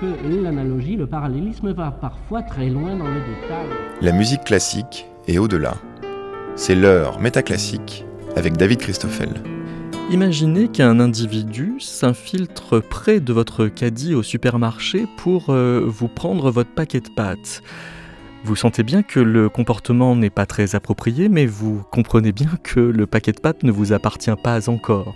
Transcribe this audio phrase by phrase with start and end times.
[0.00, 3.66] que l'analogie, le parallélisme va parfois très loin dans le détail.
[4.00, 5.74] La musique classique est au-delà.
[6.56, 8.04] C'est l'heure métaclassique
[8.36, 9.30] avec David Christoffel.
[10.10, 16.70] Imaginez qu'un individu s'infiltre près de votre caddie au supermarché pour euh, vous prendre votre
[16.70, 17.62] paquet de pâtes.
[18.44, 22.80] Vous sentez bien que le comportement n'est pas très approprié, mais vous comprenez bien que
[22.80, 25.14] le paquet de pâtes ne vous appartient pas encore.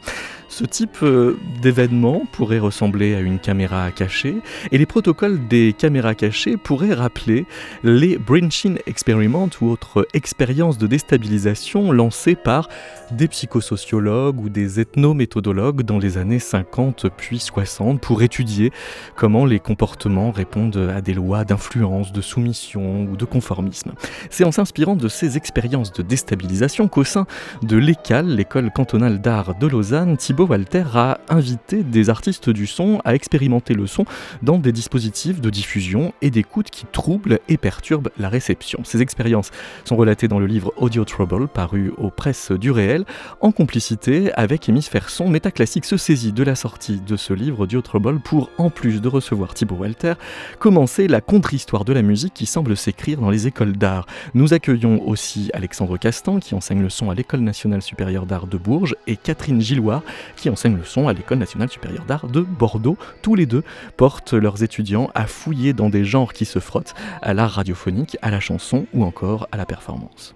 [0.59, 4.39] Ce type euh, d'événement pourrait ressembler à une caméra cachée,
[4.73, 7.47] et les protocoles des caméras cachées pourraient rappeler
[7.85, 12.69] les Brinchin Experiment ou autres expériences de déstabilisation lancées par
[13.13, 18.73] des psychosociologues ou des ethnométhodologues dans les années 50 puis 60 pour étudier
[19.17, 23.93] comment les comportements répondent à des lois d'influence, de soumission ou de conformisme.
[24.31, 27.27] C'est en s'inspirant de ces expériences de déstabilisation qu'au sein
[27.63, 33.01] de l'ECAL, l'école cantonale d'art de Lausanne, Thibaut Walter a invité des artistes du son
[33.05, 34.05] à expérimenter le son
[34.43, 38.81] dans des dispositifs de diffusion et d'écoute qui troublent et perturbent la réception.
[38.85, 39.51] Ces expériences
[39.85, 42.98] sont relatées dans le livre Audio Trouble, paru aux presses du réel,
[43.41, 45.29] en complicité avec Hémisphère Son.
[45.29, 49.09] Métaclassique se saisit de la sortie de ce livre Audio Trouble pour, en plus de
[49.09, 50.15] recevoir Thibaut Walter,
[50.59, 54.07] commencer la contre-histoire de la musique qui semble s'écrire dans les écoles d'art.
[54.35, 58.59] Nous accueillons aussi Alexandre Castan, qui enseigne le son à l'École nationale supérieure d'art de
[58.59, 60.03] Bourges, et Catherine Gilloire,
[60.37, 62.97] qui enseigne le son à l'École nationale supérieure d'art de Bordeaux.
[63.23, 63.63] Tous les deux
[63.97, 68.31] portent leurs étudiants à fouiller dans des genres qui se frottent à l'art radiophonique, à
[68.31, 70.35] la chanson ou encore à la performance.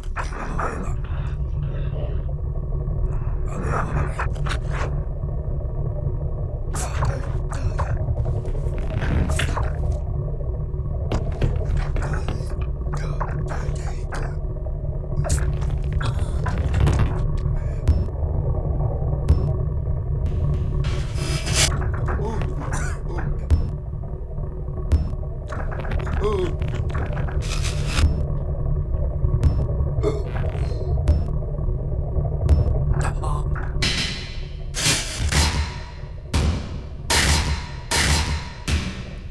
[0.00, 0.86] 雨
[7.76, 7.89] が。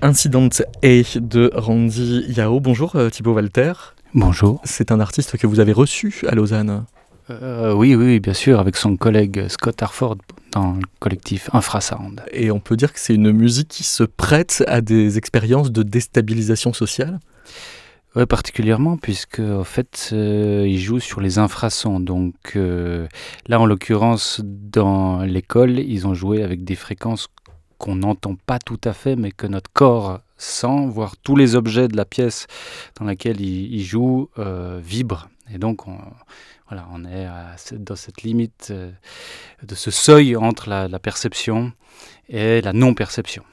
[0.10, 0.50] Incident
[0.82, 2.60] A de Randy Yao.
[2.60, 3.74] Bonjour euh, Thibaut Walter.
[4.16, 4.60] Bonjour.
[4.64, 6.86] C'est un artiste que vous avez reçu à Lausanne.
[7.30, 10.18] Euh, oui, oui, bien sûr, avec son collègue Scott Harford
[10.52, 12.24] dans le collectif Infrasound.
[12.32, 15.84] Et on peut dire que c'est une musique qui se prête à des expériences de
[15.84, 17.20] déstabilisation sociale?
[18.16, 22.00] Oui, particulièrement, puisque en fait, euh, il joue sur les infrasons.
[22.00, 27.28] Donc là, en l'occurrence, dans l'école, ils ont joué avec des fréquences
[27.80, 31.88] qu'on n'entend pas tout à fait, mais que notre corps sent, voir tous les objets
[31.88, 32.46] de la pièce
[33.00, 35.28] dans laquelle il, joue euh, vibrent.
[35.52, 35.98] Et donc, on,
[36.68, 37.28] voilà, on est
[37.74, 38.92] dans cette limite euh,
[39.64, 41.72] de ce seuil entre la perception
[42.28, 43.44] et la non-perception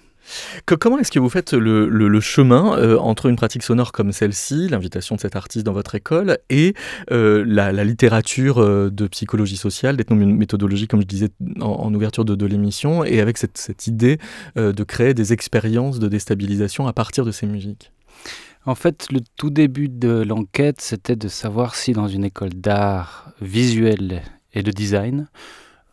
[0.79, 5.17] comment est-ce que vous faites le, chemin euh, entre une pratique sonore comme celle-ci, l'invitation
[5.17, 6.75] de cet artiste dans votre école, et
[7.11, 11.29] euh, la, littérature euh, de psychologie sociale, d'ethnométhodologie, comme je disais
[11.61, 14.19] en, ouverture de, l'émission, et avec cette, idée
[14.57, 17.93] de créer des expériences de déstabilisation à partir de ces musiques?
[18.65, 23.33] En fait, le tout début de l'enquête, c'était de savoir si dans une école d'art
[23.41, 24.23] visuel
[24.55, 25.29] et de design,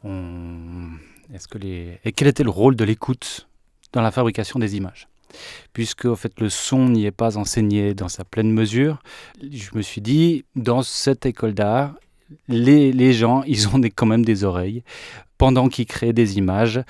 [0.03, 1.99] est-ce que les...
[2.03, 3.47] et quel était le rôle de l'écoute
[3.93, 5.07] dans la fabrication des images.
[5.71, 9.01] Puisque en fait, le son n'y est pas enseigné dans sa pleine mesure,
[9.41, 11.95] je me suis dit, dans cette école d'art,
[12.47, 14.83] les, gens, ils ont quand même des oreilles.
[15.37, 16.81] Pendant qu'ils créent des images,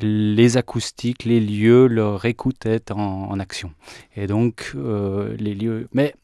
[0.00, 3.72] les acoustiques, les lieux, leur écoute est en, action.
[4.16, 5.88] Et donc, euh, les lieux...
[5.92, 6.14] Mais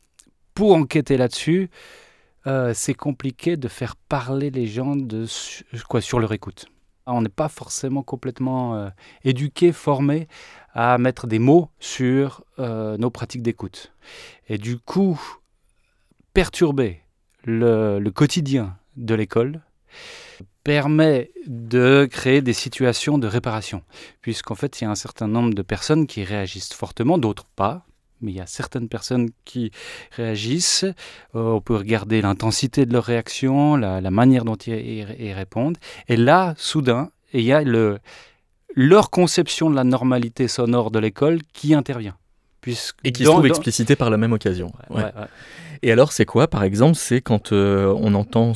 [0.55, 1.69] pour enquêter là-dessus,
[2.47, 5.27] euh, c'est compliqué de faire parler les gens de,
[5.89, 6.67] quoi, sur leur écoute.
[7.07, 8.89] On n'est pas forcément complètement euh,
[9.25, 10.29] éduqué, formé
[10.73, 13.93] à mettre des mots sur euh, nos pratiques d'écoute.
[14.49, 15.21] Et du coup,
[16.33, 17.01] perturber
[17.45, 19.61] le, quotidien de l'école
[20.65, 23.83] permet de créer des situations de réparation,
[24.23, 27.85] puisqu'en fait, il y a un certain nombre de personnes qui réagissent fortement, d'autres pas,
[28.25, 29.71] mais il y a certaines personnes qui
[30.17, 30.85] réagissent.
[30.85, 30.93] Euh,
[31.35, 35.79] on peut regarder l'intensité de leur réaction, la, manière dont ils, répondent.
[36.09, 37.99] Et là, soudain, il y a le,
[38.75, 42.17] leur conception de la normalité sonore de l'école qui intervient.
[42.61, 44.73] Puisque et qui se trouve explicité par la même occasion.
[45.83, 48.55] Et alors, c'est quoi, par exemple C'est quand euh, on entend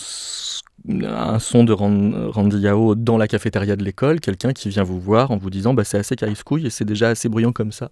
[0.88, 5.30] un son de Randy Yao dans la cafétéria de l'école, quelqu'un qui vient vous voir
[5.30, 7.90] en vous disant bah, c'est assez caïfouille et c'est déjà assez bruyant comme ça?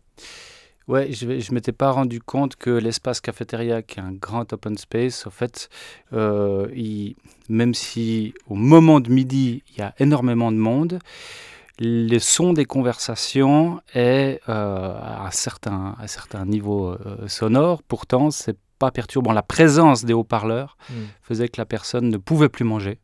[0.88, 4.78] Ouais, je ne m'étais pas rendu compte que l'espace cafétéria, qui est un grand open
[4.78, 5.68] space, en fait,
[6.12, 6.68] euh,
[7.48, 11.00] même si au moment de midi, il y a énormément de monde,
[11.80, 17.82] le son des conversations est euh, à, un certain, à un certain niveau euh, sonore,
[17.82, 19.32] pourtant c'est pas perturbant.
[19.32, 20.94] La présence des haut-parleurs Mm.
[21.22, 22.98] faisait que la personne ne pouvait plus manger.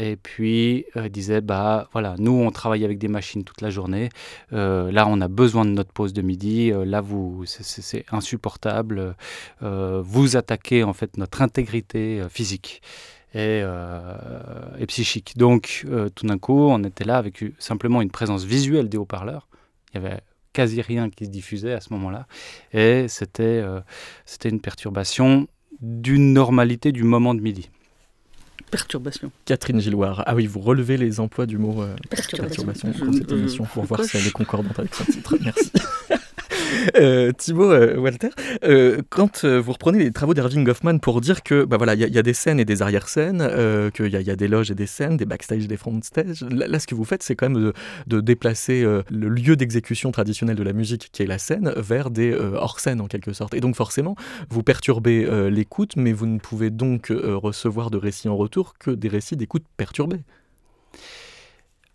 [0.00, 4.08] Et puis euh, disait bah voilà nous on travaille avec des machines toute la journée.
[4.54, 6.72] Euh, là on a besoin de notre pause de midi.
[6.72, 9.14] Euh, là vous c'est- insupportable.
[9.60, 12.80] Vous attaquez en fait notre intégrité physique
[13.34, 13.62] et,
[14.88, 15.36] psychique.
[15.36, 19.48] Donc tout d'un coup on était là avec simplement une présence visuelle des haut-parleurs.
[19.92, 20.20] Il y avait
[20.54, 22.26] quasi rien qui se diffusait à ce moment-là.
[22.72, 23.62] Et c'était
[24.24, 25.46] c'était une perturbation
[25.80, 27.70] d'une normalité du moment de midi
[28.70, 29.30] Perturbation.
[29.44, 30.22] Catherine Gilloire.
[30.26, 32.64] Ah oui, vous relevez les emplois du mot euh, Perturbation.
[32.66, 35.36] perturbation Je- pour cette émission pour voir si elle est concordante avec son titre.
[35.42, 35.70] Merci.
[36.96, 38.30] Euh, Thibaut euh, Walter,
[38.64, 42.00] euh, quand euh, vous reprenez les travaux d'Irving Goffman pour dire que bah voilà, il
[42.00, 45.16] y, a- des scènes et des arrière-scènes, qu'il y, a- des loges et des scènes,
[45.16, 47.72] des backstage, des frontstages, là, là, ce que vous faites, c'est quand même
[48.06, 52.34] de, déplacer le lieu d'exécution traditionnel de la musique, qui est la scène, vers des
[52.34, 53.54] hors-scènes en quelque sorte.
[53.54, 54.14] Et donc forcément,
[54.50, 59.08] vous perturbez l'écoute, mais vous ne pouvez donc recevoir de récits en retour que des
[59.08, 60.20] récits d'écoute perturbés.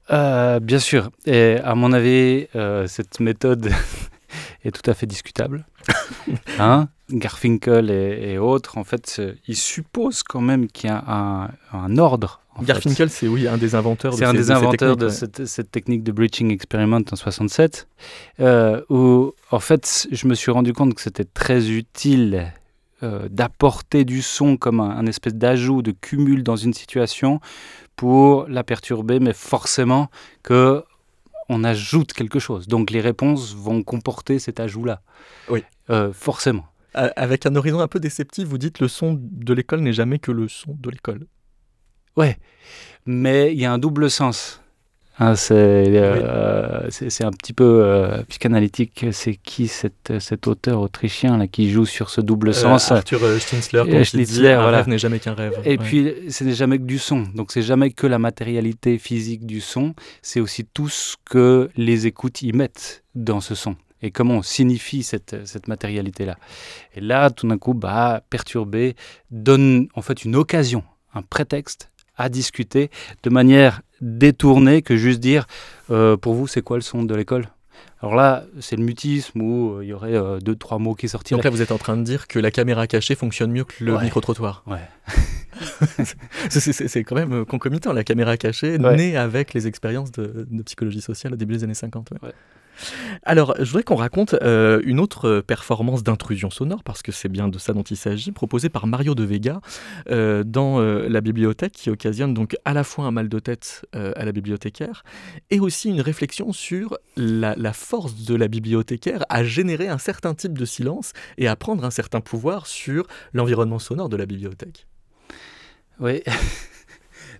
[0.10, 1.12] Bien sûr.
[1.26, 2.48] Et à mon avis,
[2.88, 3.70] cette méthode
[4.68, 5.66] est tout à fait discutable.
[6.60, 6.88] Hein?
[7.12, 11.98] Garfinkel et, et autres, en fait, ils supposent quand même qu'il y a un, un
[11.98, 12.42] ordre.
[12.62, 14.14] Garfinkel, c'est oui un des inventeurs.
[14.14, 15.12] de C'est un ces- des inventeurs de ouais.
[15.12, 17.88] cette, cette technique de breaching experiment en 67,
[18.40, 22.54] euh, où en fait je me suis rendu compte que c'était très utile
[23.04, 27.42] euh, d'apporter du son comme un, un espèce d'ajout, de cumul dans une situation
[27.98, 30.10] pour la perturber, mais forcément
[30.42, 30.84] que
[31.50, 32.68] on ajoute quelque chose.
[32.68, 35.02] Donc les réponses vont comporter cet ajout-là.
[35.50, 35.64] Oui.
[35.90, 36.66] Euh, forcément.
[36.94, 40.32] Avec un horizon un peu déceptif, vous dites le son de l'école n'est jamais que
[40.32, 41.28] le son de l'école.
[42.16, 42.38] Ouais,
[43.06, 44.62] mais il y a un double sens.
[45.18, 49.06] Hein, c'est euh, c'est- c'est un petit peu euh, psychanalytique.
[49.12, 52.92] C'est qui cet, cet auteur autrichien là, qui joue sur ce double sens?
[52.92, 54.78] Euh, Arthur euh, Schnitzler, quand Schnitzler, dit, un voilà.
[54.78, 55.54] rêve n'est jamais qu'un rêve.
[55.64, 55.78] Et Ouais.
[55.78, 57.24] puis, ce n'est jamais que du son.
[57.34, 59.96] Donc, c'est jamais que la matérialité physique du son.
[60.22, 63.78] C'est aussi tout ce que les écoutes y mettent dans ce son.
[64.02, 66.36] Et comment on signifie cette, cette matérialité-là.
[66.94, 68.96] Et là, tout d'un coup, bah, perturber
[69.32, 70.84] donne en fait une occasion,
[71.14, 72.90] un prétexte à discuter
[73.24, 75.46] de manière détournée que juste dire
[75.90, 77.48] euh, pour vous, c'est quoi le son de l'école?
[78.02, 81.08] Alors là, c'est le mutisme où euh, il y aurait euh, deux, trois mots qui
[81.10, 81.38] sortiraient.
[81.38, 83.84] Donc là, vous êtes en train de dire que la caméra cachée fonctionne mieux que
[83.84, 84.04] le Ouais.
[84.04, 84.64] micro-trottoir.
[84.68, 84.80] Ouais.
[86.50, 88.96] C'est- quand même concomitant, la caméra cachée, Ouais.
[88.96, 92.12] née avec les expériences de, de psychologie sociale au début des années 50.
[92.22, 92.32] ouais.
[93.24, 97.30] Alors, je voudrais qu'on raconte euh, une autre euh, performance d'intrusion sonore, parce que c'est
[97.30, 99.62] bien de ça dont il s'agit, proposée par Mario de Vega
[100.10, 104.26] euh, dans la bibliothèque, qui occasionne donc à la fois un mal de tête à
[104.26, 105.04] la bibliothécaire,
[105.50, 110.34] et aussi une réflexion sur la, la force de la bibliothécaire à générer un certain
[110.34, 114.88] type de silence et à prendre un certain pouvoir sur l'environnement sonore de la bibliothèque.
[116.00, 116.22] Oui.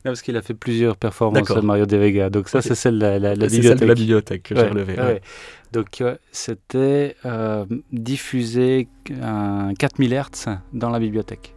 [0.06, 1.64] Non, parce qu'il a fait plusieurs performances, D'accord.
[1.64, 2.30] Mario De Vega.
[2.30, 4.44] Donc ça, c'est celle de la, la, la celle de la bibliothèque.
[4.44, 4.94] que Ouais, j'ai relevée.
[4.94, 5.06] ouais, ouais.
[5.14, 5.22] ouais.
[5.72, 8.88] Donc euh, c'était euh, diffusé
[9.22, 11.54] un 4000 Hz dans la bibliothèque.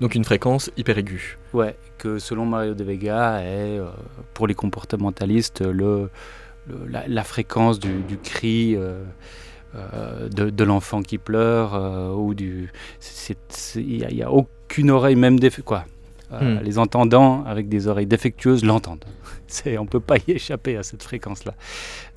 [0.00, 1.38] Donc une fréquence hyper aiguë.
[1.54, 3.86] Ouais, que selon Mario De Vega est euh,
[4.34, 6.10] pour les comportementalistes le,
[6.68, 9.02] le- la, la fréquence du, du cri euh,
[9.74, 12.70] euh, de, de l'enfant qui pleure euh, ou du.
[13.76, 15.64] Il n'y a, a aucune oreille même défectueuse.
[15.64, 15.84] Quoi.
[16.32, 16.64] Euh, Hmm.
[16.64, 19.04] Les entendants avec des oreilles défectueuses l'entendent.
[19.46, 21.54] C'est, on peut pas y échapper à cette fréquence-là.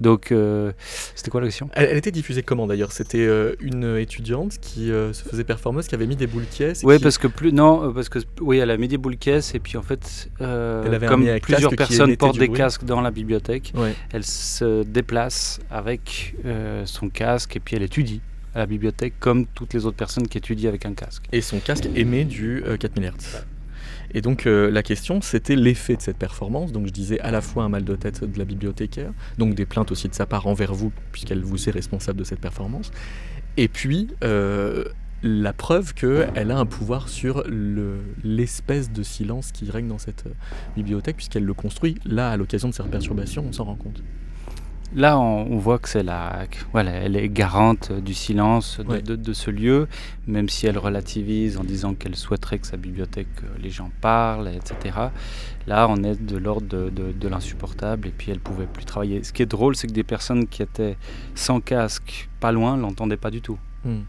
[0.01, 0.71] Donc, euh,
[1.13, 1.69] c'était quoi la question?
[1.73, 2.91] Elle, elle était diffusée comment d'ailleurs?
[2.91, 6.81] C'était euh, une étudiante qui euh, se faisait performeuse, qui avait mis des boules caisses.
[6.83, 9.53] Oui, qui- parce que plus non, parce que oui, elle a mis des boules caisses
[9.53, 12.57] et puis en fait, euh, Elle avait un comme plusieurs personnes portent des bruit.
[12.57, 13.93] casques dans la bibliothèque, Ouais.
[14.11, 18.21] elle se déplace avec euh, son casque et puis elle étudie
[18.55, 21.25] à la bibliothèque comme toutes les autres personnes qui étudient avec un casque.
[21.31, 23.43] Et son casque émet du euh, 4000 Hz.
[24.13, 26.71] Et donc euh, la question, c'était l'effet de cette performance.
[26.71, 29.65] Donc je disais à la fois un mal de tête de la bibliothécaire, donc des
[29.65, 32.91] plaintes aussi de sa part envers vous, puisqu'elle vous est responsable de cette performance.
[33.57, 34.85] Et puis euh,
[35.21, 40.25] la preuve qu'elle a un pouvoir sur le- l'espèce de silence qui règne dans cette
[40.27, 40.33] euh,
[40.75, 41.95] bibliothèque, puisqu'elle le construit.
[42.05, 44.01] Là, à l'occasion de cette perturbation, on s'en rend compte.
[44.95, 48.85] Là, on, on voit que c'est la, que, voilà, elle est garante du silence de,
[48.85, 49.01] Ouais.
[49.03, 49.87] de- de ce lieu,
[50.25, 54.47] même si elle relativise en disant qu'elle souhaiterait que sa bibliothèque, euh, les gens parlent,
[54.47, 54.97] etc.
[55.67, 59.23] Là, on est de l'ordre de, de- de l'insupportable et puis elle pouvait plus travailler.
[59.23, 60.97] Ce qui est drôle, c'est que des personnes qui étaient
[61.35, 63.59] sans casque, pas loin, l'entendaient pas du tout.
[63.85, 63.99] Hmm.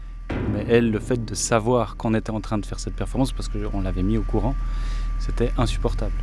[0.53, 3.49] Mais elle, le fait de savoir qu'on était en train de faire cette performance, parce
[3.49, 4.55] qu'on l'avait mis au courant,
[5.19, 6.13] c'était insupportable.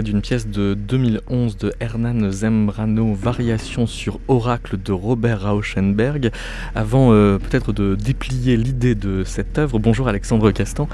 [0.00, 6.30] D'une pièce de 2011 de Hernan Zembrano, Variation sur Oracle de Robert Rauschenberg.
[6.74, 10.88] Avant euh, peut-être de déplier l'idée de cette œuvre, bonjour Alexandre Castan.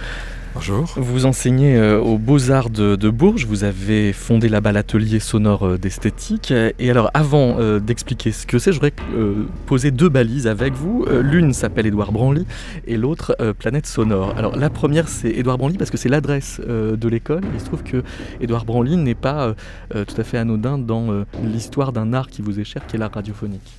[0.59, 0.93] Bonjour.
[0.97, 6.50] Vous enseignez euh, aux Beaux-Arts de, Bourges, vous avez fondé là-bas l'atelier sonore euh, d'esthétique.
[6.50, 8.93] Et alors, avant euh, d'expliquer ce que c'est, je voudrais
[9.67, 11.07] poser deux balises avec vous.
[11.23, 12.45] L'une s'appelle Édouard Branly
[12.88, 14.35] et l'autre Planète Sonore.
[14.37, 17.43] Alors, la première, c'est Édouard Branly parce que c'est l'adresse de l'école.
[17.55, 18.03] Il se trouve que
[18.41, 19.55] Édouard Branly n'est pas
[19.91, 23.12] tout à fait anodin dans l'histoire d'un art qui vous est cher, qui est l'art
[23.15, 23.77] radiophonique.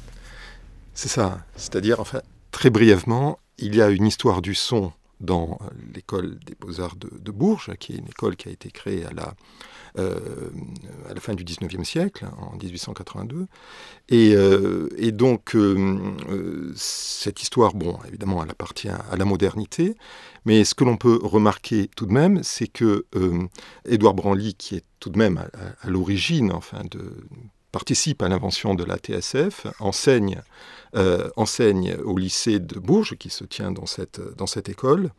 [0.94, 1.40] C'est ça.
[1.58, 2.22] C'est-à-dire, enfin,
[2.52, 5.60] très brièvement, il y a une histoire du son dans
[5.94, 9.34] l'école des beaux-arts de, Bourges, qui est une école qui a été créée à la,
[9.98, 10.50] euh,
[11.10, 13.48] à la fin du 19e siècle, en 1882.
[14.10, 19.96] Et, euh, et donc, euh, cette histoire, bon, évidemment, elle appartient à la modernité,
[20.46, 23.06] mais ce que l'on peut remarquer tout de même, c'est que
[23.86, 27.28] Édouard Branly, qui est tout de même à, à l'origine, enfin, de
[27.72, 30.42] participe à l'invention de la TSF, enseigne,
[30.96, 35.12] euh, enseigne au lycée de Bourges, qui se tient dans cette, dans cette école,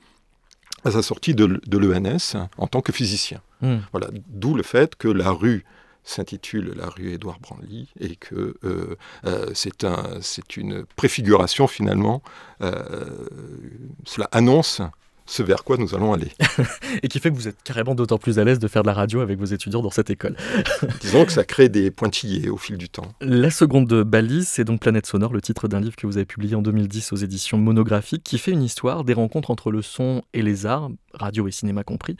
[0.85, 3.41] à sa sortie de, de l'ENS en tant que physicien.
[3.61, 3.79] Hmm.
[3.93, 5.65] Voilà, d'où le fait que la rue
[6.03, 8.97] s'intitule la rue Édouard Branly et que euh,
[9.27, 10.21] euh, c'est un,
[10.57, 12.23] une préfiguration finalement.
[12.61, 14.81] cela annonce
[15.31, 16.33] ce vers quoi nous allons aller.
[17.03, 18.95] et qui fait que vous êtes carrément d'autant plus à l'aise de faire de la
[18.95, 20.37] radio avec vos étudiants dans cette école.
[21.01, 23.07] Disons que ça crée des pointillés au fil du temps.
[23.21, 26.57] La seconde balise, c'est donc Planète Sonore, le titre d'un livre que vous avez publié
[26.57, 30.43] en 2010 aux éditions monographiques, qui fait une histoire des rencontres entre le son et
[30.43, 32.17] les arts, radio et cinéma compris.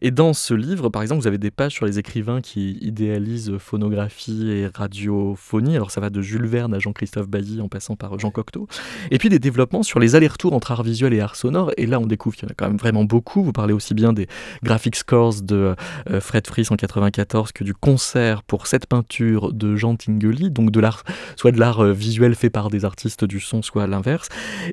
[0.00, 3.56] Et dans ce livre, par exemple, vous avez des pages sur les écrivains qui idéalisent
[3.58, 5.76] phonographie et radiophonie.
[5.76, 8.68] Alors ça va de Jules Verne à Jean-Christophe Bailly en passant par Jean Cocteau.
[9.10, 11.72] Et puis des développements sur les allers-retours entre art visuel et art sonore.
[11.76, 13.42] Et là, on découvre qu'il y en a quand même vraiment beaucoup.
[13.42, 14.26] Vous parlez aussi bien des
[14.62, 15.74] graphic scores de
[16.10, 20.70] euh, Fred Fries en 94 que du concert pour cette peinture de Jean Tinguely, donc
[20.70, 21.04] de l'art,
[21.36, 24.28] soit de l'art euh, visuel fait par des artistes du son, soit l'inverse.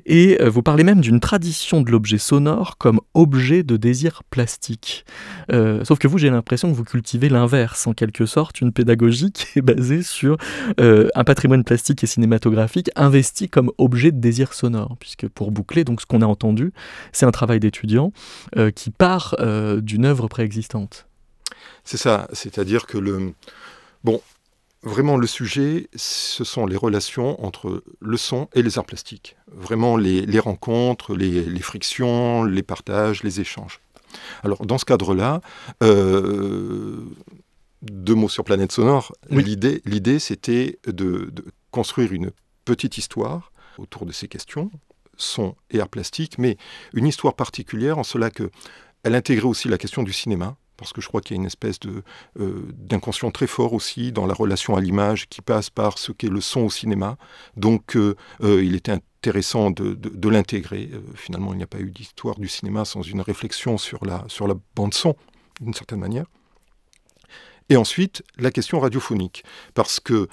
[0.06, 5.04] Et euh, vous parlez même d'une tradition de l'objet sonore comme objet de désir plastique.
[5.50, 9.58] sauf que vous, j'ai l'impression que vous cultivez l'inverse, en quelque sorte, une pédagogie qui
[9.58, 10.36] est basée sur
[10.78, 16.00] un patrimoine plastique et cinématographique investi comme objet de désir sonore, puisque pour boucler, donc
[16.00, 16.72] ce qu'on a entendu,
[17.12, 18.12] c'est un travail des étudiant
[18.58, 21.06] euh, qui part euh, d'une œuvre préexistante.
[21.84, 23.32] C'est ça, c'est-à-dire que le...
[24.04, 24.20] Bon,
[24.82, 29.36] vraiment le sujet, ce sont les relations entre le son et les arts plastiques.
[29.50, 33.80] Vraiment les, rencontres, les, frictions, les partages, les échanges.
[34.42, 35.40] Alors dans ce cadre-là,
[35.82, 37.00] euh,
[37.82, 41.32] deux mots sur Planète Sonore, l'idée, l'idée c'était de,
[41.70, 42.30] construire une
[42.64, 44.70] petite histoire autour de ces questions,
[45.16, 46.58] son et art plastique, mais
[46.92, 48.50] une histoire particulière en cela que
[49.04, 51.46] elle intégrait aussi la question du cinéma, parce que je crois qu'il y a une
[51.46, 52.02] espèce de,
[52.40, 56.28] euh, d'inconscient très fort aussi dans la relation à l'image qui passe par ce qu'est
[56.28, 57.18] le son au cinéma.
[57.56, 60.90] Donc euh, euh, il était intéressant de, de l'intégrer.
[61.14, 64.48] finalement, il n'y a pas eu d'histoire du cinéma sans une réflexion sur la, sur
[64.48, 65.14] la bande son,
[65.60, 66.24] d'une certaine manière.
[67.68, 69.44] Et ensuite, la question radiophonique.
[69.74, 70.28] Parce que,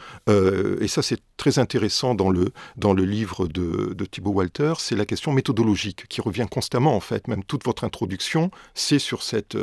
[0.82, 4.96] et ça c'est très intéressant dans le, dans le livre de, de Thibaut Walter, c'est
[4.96, 7.28] la question méthodologique qui revient constamment en fait.
[7.28, 9.56] Même toute votre introduction, c'est sur cette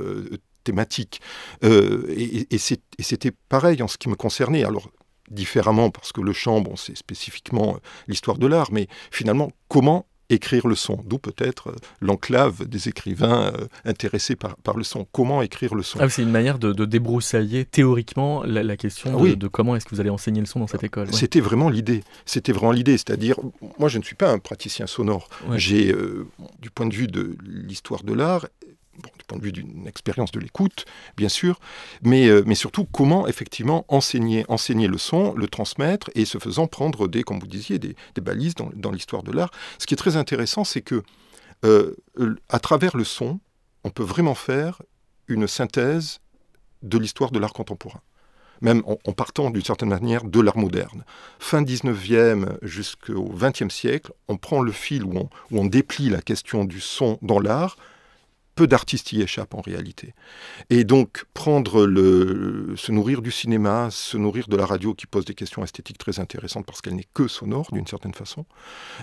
[0.66, 1.20] thématique.
[1.64, 4.64] Euh, et, et c'était pareil en ce qui me concernait.
[4.64, 4.90] Alors,
[5.30, 10.66] différemment, parce que le chant, bon, c'est spécifiquement l'histoire de l'art, mais finalement, comment écrire
[10.66, 15.06] le son, d'où peut-être euh, l'enclave des écrivains euh, intéressés par, par, le son.
[15.12, 15.99] Comment écrire le son?
[16.00, 20.11] Ah, C'est une manière de, débroussailler théoriquement la, question de, comment est-ce que vous allez
[20.11, 21.12] enseigner le son dans cette école.
[21.12, 22.02] C'était vraiment l'idée.
[22.25, 22.96] C'était vraiment l'idée.
[22.99, 23.37] C'est-à-dire,
[23.78, 25.28] moi je ne suis pas un praticien sonore.
[25.54, 26.26] J'ai, euh,
[26.61, 28.46] du point de vue de l'histoire de l'art,
[28.97, 30.85] du point de vue d'une expérience de l'écoute,
[31.17, 31.61] bien sûr,
[32.03, 36.67] mais, euh, mais surtout comment effectivement enseigner, enseigner le son, le transmettre, et ce faisant
[36.67, 39.50] prendre des, comme vous disiez, des, balises dans, l'histoire de l'art.
[39.79, 41.03] Ce qui est très intéressant, c'est que
[41.65, 41.95] euh,
[42.49, 43.41] à travers le son,
[43.85, 44.83] on peut vraiment faire
[45.29, 46.21] une synthèse
[46.83, 48.00] de l'histoire de l'art contemporain
[48.61, 51.05] même en, partant d'une certaine manière de l'art moderne.
[51.38, 56.65] Fin 19e jusqu'au 20e siècle, on prend le fil où où on déplie la question
[56.65, 57.76] du son dans l'art,
[58.56, 60.14] peu d'artistes y échappent en réalité.
[60.70, 65.26] Et donc prendre le, se nourrir du cinéma, se nourrir de la radio qui pose
[65.26, 68.46] des questions esthétiques très intéressantes parce qu'elle n'est que sonore d'une certaine façon,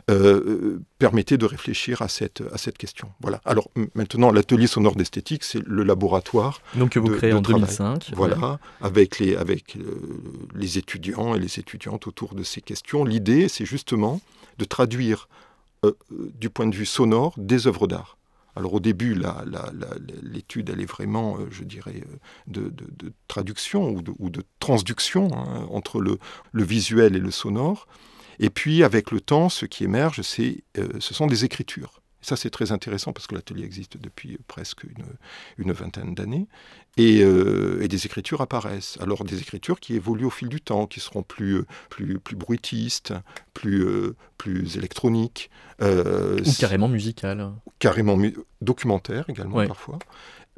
[0.09, 3.11] euh, permettait de réfléchir à cette, à cette question.
[3.21, 3.41] Voilà.
[3.45, 6.61] Alors maintenant, l'atelier sonore d'esthétique, c'est le laboratoire.
[6.75, 8.11] Donc que vous créez en 2005.
[8.15, 10.01] Voilà, avec, les, avec euh,
[10.55, 13.05] les étudiants et les étudiantes autour de ces questions.
[13.05, 14.19] L'idée, c'est justement
[14.57, 15.29] de traduire
[15.85, 18.17] euh, du point de vue sonore des œuvres d'art
[18.55, 19.19] Alors au début,
[20.21, 22.03] l'étude, elle est vraiment, euh, je dirais,
[22.55, 26.19] euh, de, traduction ou de, transduction hein, entre le,
[26.53, 27.87] visuel et le sonore.
[28.39, 30.63] Et puis avec le temps, ce qui émerge, c'est,
[30.99, 32.02] ce sont des écritures.
[32.23, 34.85] Ça, c'est très intéressant parce que l'atelier existe depuis presque
[35.57, 36.47] une, vingtaine d'années.
[36.99, 38.97] Euh, et, des écritures apparaissent.
[39.01, 43.13] Alors, des écritures qui évoluent au fil du temps, qui seront plus, plus, plus bruitistes,
[43.53, 45.49] plus, euh, plus électroniques.
[45.81, 47.51] Euh, Ou carrément musicales.
[47.79, 48.17] Carrément
[48.61, 49.99] documentaires également, parfois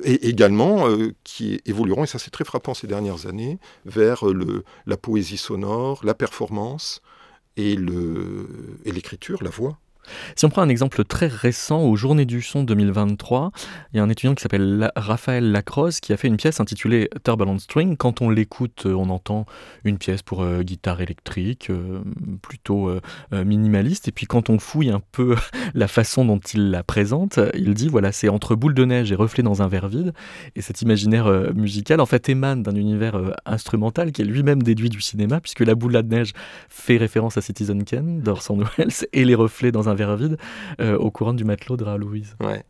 [0.04, 0.90] et également
[1.24, 6.02] qui évolueront, et ça c'est très frappant ces dernières années, vers le, la poésie sonore,
[6.04, 7.02] la performance
[7.56, 7.78] et
[8.84, 9.80] l'écriture, la voix.
[10.36, 13.52] Si on prend un exemple très récent, aux Journées du Son 2023,
[13.94, 17.10] il y a un étudiant qui s'appelle Raphaël Lacrosse qui a fait une pièce intitulée
[17.24, 17.98] Turbulent String.
[17.98, 19.46] Quand on l'écoute, euh, on entend
[19.84, 22.02] une pièce pour euh, guitare électrique, euh,
[22.42, 22.90] plutôt
[23.32, 24.08] minimaliste.
[24.08, 25.36] Et puis quand on fouille un peu
[25.74, 29.16] la façon dont il la présente, il dit voilà, c'est entre boule de neige et
[29.16, 30.14] reflet dans un verre vide.
[30.56, 35.02] Et cet imaginaire musical, en fait, émane d'un univers instrumental qui est lui-même déduit du
[35.02, 36.34] cinéma, puisque la boule de neige
[36.70, 40.38] fait référence à Citizen Kane d'Orson Welles et les reflets dans un vide
[40.80, 42.36] euh, au courant du matelot de Louise.
[42.42, 42.64] Ouais.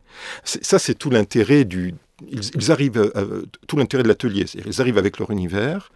[0.44, 1.94] Ça, c'est tout l'intérêt du.
[2.30, 4.46] Ils, arrivent, euh, tout l'intérêt de l'atelier.
[4.64, 5.90] Ils arrivent avec leur univers.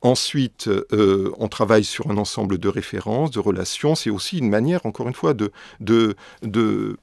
[0.00, 3.94] Ensuite, euh, on travaille sur un ensemble de références, de relations.
[3.94, 6.96] C'est aussi une manière, encore une fois, de, de, de,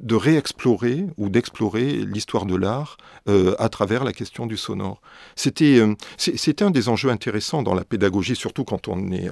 [0.00, 5.00] de réexplorer ou d'explorer l'histoire de l'art à travers la question du sonore.
[5.34, 5.82] C'était
[6.18, 9.30] c'était un des enjeux intéressants dans la pédagogie, surtout quand on est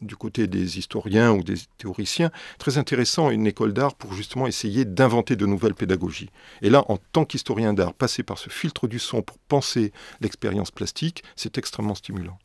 [0.00, 4.84] du côté des historiens ou des théoriciens, très intéressant une école d'art pour justement essayer
[4.84, 6.30] d'inventer de nouvelles pédagogies.
[6.62, 10.70] Et là, en tant qu'historien d'art, passer par ce filtre du son pour penser l'expérience
[10.70, 12.38] plastique, c'est extrêmement stimulant.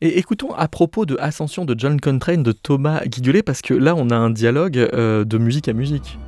[0.00, 3.96] Et écoutons à propos de Ascension de John Coltrane de Thomas Guidulet, parce que là,
[3.96, 6.18] on a un dialogue euh, de musique à musique.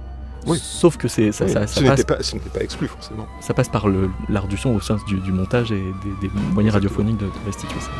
[0.46, 0.58] Oui.
[0.60, 3.26] Sauf que c'est ça, ça, ce n'était pas, pas, exclu forcément.
[3.40, 3.86] Ça passe par
[4.28, 5.82] l'art du son au sens du, montage et
[6.22, 7.90] des, moyens radiophoniques de, de restituer ça.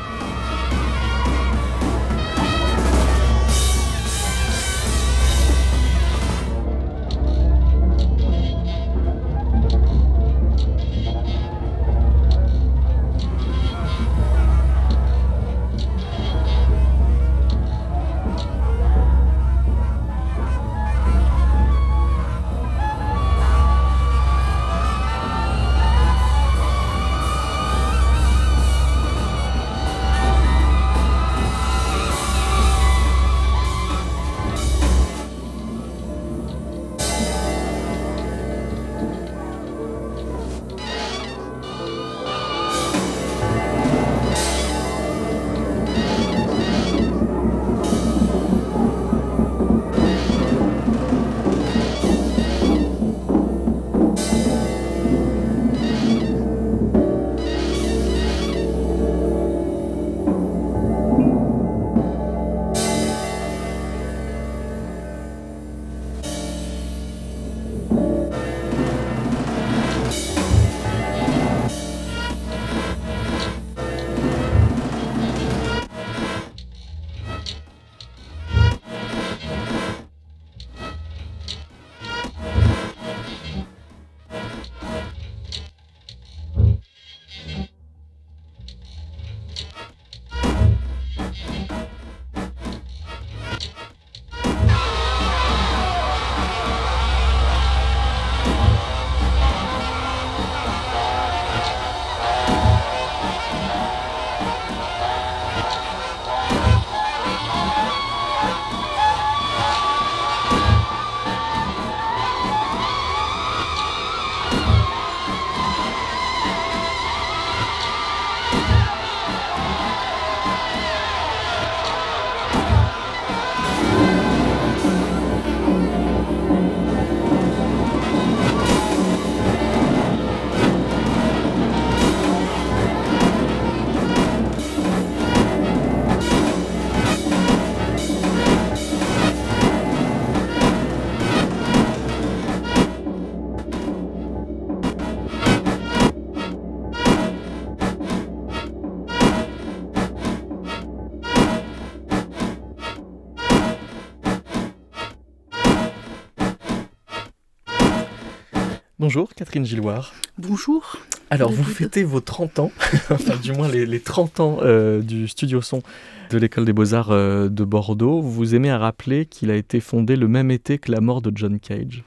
[159.01, 160.13] Bonjour Catherine Gilloire.
[160.37, 160.99] Bonjour.
[161.31, 162.71] Alors vous fêtez vos 30 ans,
[163.11, 165.81] enfin du moins les, 30 ans euh, du studio son
[166.29, 168.21] de l'école des beaux-arts euh, de Bordeaux.
[168.21, 171.33] Vous aimez à rappeler qu'il a été fondé le même été que la mort de
[171.35, 172.05] John Cage.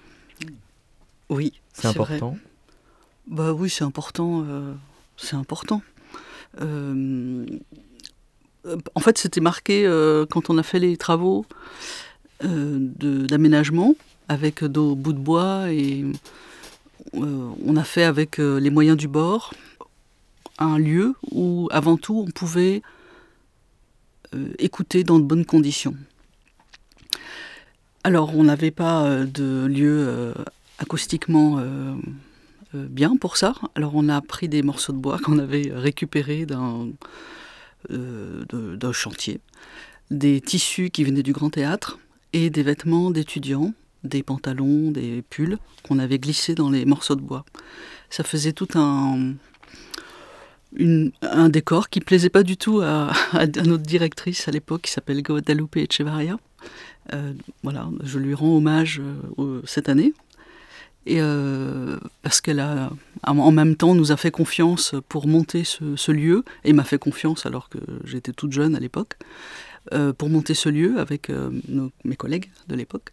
[1.30, 2.38] Oui, c'est important.
[3.26, 4.46] Bah oui, c'est important.
[4.48, 4.74] Euh,
[5.18, 5.82] c'est important.
[6.62, 7.48] En
[9.00, 9.86] fait, c'était marqué
[10.30, 11.48] quand on a fait les travaux
[12.44, 13.96] d'aménagement
[14.28, 16.06] avec nos bouts de bois et
[17.14, 19.54] on a fait avec les moyens du bord
[20.58, 22.82] un lieu où, avant tout, on pouvait
[24.58, 25.96] écouter dans de bonnes conditions.
[28.06, 30.34] Alors, on n'avait pas euh, de lieu euh,
[30.78, 31.96] acoustiquement euh,
[32.74, 33.56] bien pour ça.
[33.76, 36.92] Alors, on a pris des morceaux de bois qu'on avait récupérés d'un
[38.92, 39.40] chantier,
[40.12, 41.98] des tissus qui venaient du Grand Théâtre
[42.34, 47.22] et des vêtements d'étudiants, des pantalons, des pulls qu'on avait glissés dans les morceaux de
[47.22, 47.46] bois.
[48.10, 49.34] Ça faisait tout un,
[51.22, 53.12] un décor qui plaisait pas du tout à,
[53.66, 56.38] notre directrice à l'époque, qui s'appelle Guadalupe Echevarria.
[57.14, 59.02] Euh, voilà, je lui rends hommage
[59.40, 60.14] euh, cette année.
[61.06, 62.90] Et euh, parce qu'elle a,
[63.24, 67.46] en même temps, nous a fait confiance pour monter ce, lieu, et m'a fait confiance
[67.46, 69.18] alors que j'étais toute jeune à l'époque,
[70.18, 71.30] pour monter ce lieu avec
[72.04, 73.12] mes collègues de l'époque.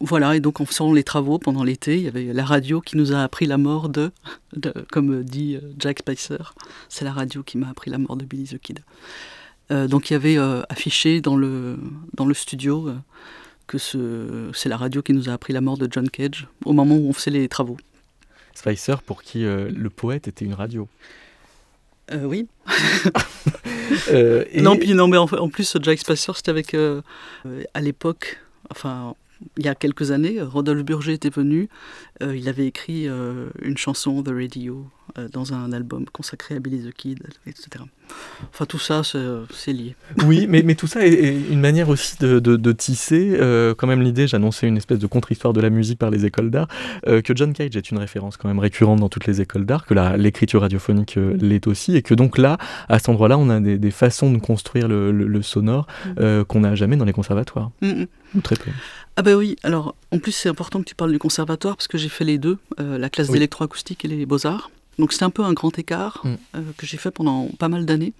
[0.00, 2.96] Voilà, et donc en faisant les travaux pendant l'été, il y avait la radio qui
[2.96, 4.10] nous a appris la mort de,
[4.90, 6.54] comme dit Jack Spicer,
[6.88, 8.80] c'est la radio qui m'a appris la mort de Billy the Kid.
[9.70, 11.78] Euh, donc il y avait euh, affiché dans le,
[12.14, 12.94] dans le studio euh,
[13.66, 16.96] que c'est la radio qui nous a appris la mort de John Cage au moment
[16.96, 17.78] où on faisait les travaux.
[18.54, 20.86] Spicer, pour qui le poète était une radio?
[22.22, 22.46] oui.
[24.12, 26.74] Non, puis, non, mais en, plus, Jack Spicer, c'était avec,
[27.74, 28.38] à l'époque,
[28.70, 29.14] enfin,
[29.56, 31.68] il y a quelques années, Rodolphe Burger était venu.
[32.20, 33.06] il avait écrit
[33.62, 34.86] une chanson, The Radio,
[35.32, 37.84] dans un album consacré à Billy the Kid, etc.
[38.52, 39.96] Enfin, tout ça, c'est lié.
[40.26, 44.02] Oui, mais, mais tout ça est, une manière aussi de, de, tisser, euh, quand même
[44.02, 46.68] l'idée, j'annonçais une espèce de contre-histoire de la musique par les écoles d'art,
[47.06, 49.86] euh, que John Cage est une référence quand même récurrente dans toutes les écoles d'art,
[49.86, 53.60] que l'écriture radiophonique euh, l'est aussi, et que donc là, à cet endroit-là, on a
[53.60, 56.44] des, des, façons de construire le, le, sonore mm.
[56.44, 58.06] qu'on n'a jamais dans les conservatoires, mm, mm.
[58.36, 58.70] ou très peu.
[59.16, 61.98] Ah ben oui, alors en plus c'est important que tu parles du conservatoire, parce que
[61.98, 64.70] j'ai fait les deux, la classe d'électroacoustique et les beaux-arts.
[64.98, 66.34] Donc c'était un peu un grand écart mm.
[66.56, 68.12] euh, que j'ai fait pendant pas mal d'années.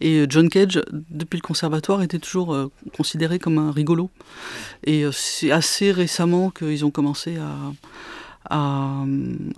[0.00, 4.10] Et euh, John Cage, depuis le conservatoire, était toujours euh, considéré comme un rigolo.
[4.84, 7.72] Et c'est assez récemment qu'ils ont commencé à,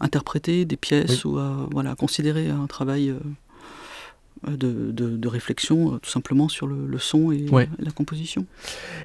[0.01, 3.15] interpréter des pièces ou à voilà, considérer un travail
[4.47, 7.47] de, de, réflexion euh, tout simplement sur le, son et
[7.79, 8.47] la composition.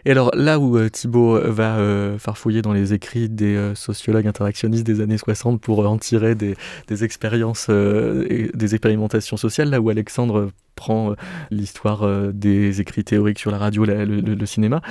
[0.06, 4.86] Et alors là où euh, Thibault va euh, farfouiller dans les écrits des sociologues interactionnistes
[4.86, 6.56] des années 60 pour en tirer des,
[6.88, 11.13] des expériences et des expérimentations sociales, là où Alexandre prend
[11.52, 14.82] l'histoire des écrits théoriques sur la radio, le, cinéma.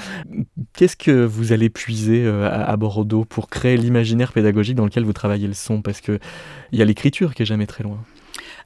[0.75, 5.49] Qu'est-ce que vous allez puiser à, Bordeaux pour créer l'imaginaire pédagogique dans lequel vous travaillez
[5.49, 5.83] le son?
[5.83, 6.21] Parce qu'il
[6.73, 7.99] y a l'écriture qui est jamais très loin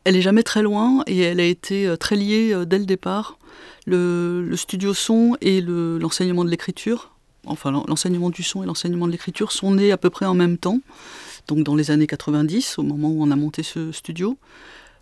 [0.04, 2.86] elle est jamais très loin et elle a été euh, très liée euh, dès le
[2.86, 3.38] départ.
[3.86, 7.12] Le, studio son et l'enseignement de l'écriture,
[7.44, 10.58] enfin l'enseignement du son et l'enseignement de l'écriture sont nés à peu près en même
[10.58, 10.80] temps,
[11.46, 14.38] donc dans les années 90, au moment où on a monté ce studio,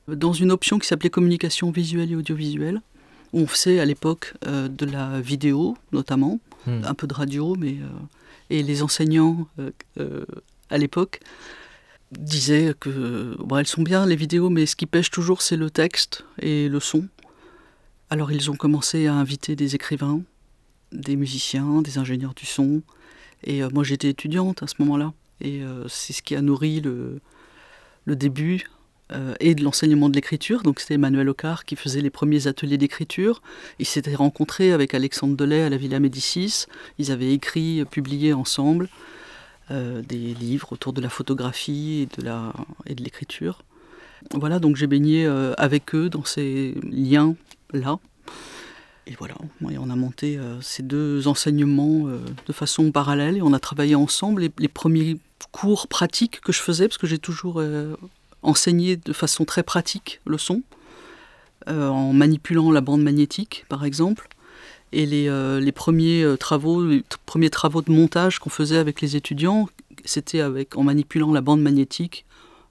[0.07, 2.83] dans une option qui s'appelait communication visuelle et audiovisuelle,
[3.33, 6.83] où on faisait à l'époque euh, de la vidéo notamment, hmm.
[6.85, 7.76] un peu de radio, mais
[8.50, 9.48] et les enseignants
[10.68, 11.20] à l'époque
[12.18, 15.70] disait que bon, elles sont bien les vidéos, mais ce qui pêche toujours c'est le
[15.70, 17.09] texte et le son.
[18.11, 20.20] Alors ils ont commencé à inviter des écrivains,
[20.92, 22.83] des musiciens, des ingénieurs du son.
[23.42, 25.12] Et euh, moi j'étais étudiante à ce moment-là.
[25.40, 27.20] Et euh, c'est ce qui a nourri le,
[28.07, 28.66] début
[29.12, 30.62] euh, et de l'enseignement de l'écriture.
[30.62, 33.42] Donc c'était Emmanuel Ocar qui faisait les premiers ateliers d'écriture.
[33.79, 36.66] Ils s'étaient rencontrés avec Alexandre Delay à la Villa Médicis.
[36.98, 38.88] Ils avaient écrit, publié ensemble.
[39.70, 42.31] Euh, des livres autour de la photographie et de,
[42.85, 43.62] et l'écriture.
[44.35, 47.98] Voilà, donc j'ai baigné euh, avec eux dans ces liens-là.
[49.07, 52.09] Et voilà, on a monté euh, ces deux enseignements
[52.46, 54.50] de façon parallèle et on a travaillé ensemble.
[54.59, 55.16] Les premiers
[55.50, 57.62] cours pratiques que je faisais, parce que j'ai toujours
[58.42, 60.62] enseigné de façon très pratique le son,
[61.66, 64.29] en manipulant la bande magnétique par exemple,
[64.94, 65.72] et les, euh, euh,
[67.26, 69.68] premiers travaux de montage qu'on faisait avec les étudiants,
[70.04, 72.24] c'était avec en manipulant la bande magnétique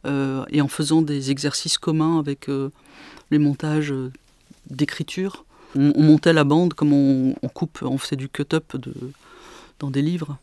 [0.06, 2.50] euh, et en faisant des exercices communs avec
[3.30, 3.94] les montages
[4.70, 5.46] d'écriture.
[5.76, 8.76] On, montait la bande comme on, coupe, on faisait du cut-up
[9.80, 10.38] dans des livres.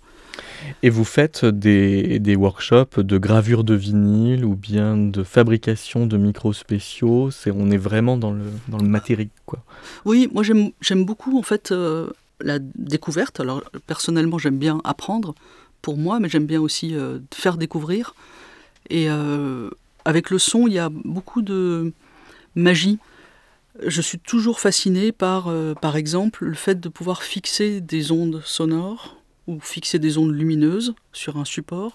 [0.83, 6.16] Et vous faites des, des, workshops de gravure de vinyle ou bien de fabrication de
[6.16, 7.31] micros spéciaux.
[7.31, 9.29] C'est, on est vraiment dans le, dans le matériel.
[9.47, 9.62] Quoi.
[10.05, 13.40] Oui, moi j'aime, beaucoup en fait euh, la découverte.
[13.40, 15.35] Alors personnellement j'aime bien apprendre,
[15.83, 16.95] pour moi, mais j'aime bien aussi
[17.33, 18.14] faire découvrir.
[18.90, 19.09] Et
[20.05, 21.93] avec le son, il y a beaucoup de
[22.55, 22.99] magie.
[23.87, 29.20] Je suis toujours fasciné par, par exemple, le fait de pouvoir fixer des ondes sonores
[29.51, 31.93] ou fixer des ondes lumineuses sur un support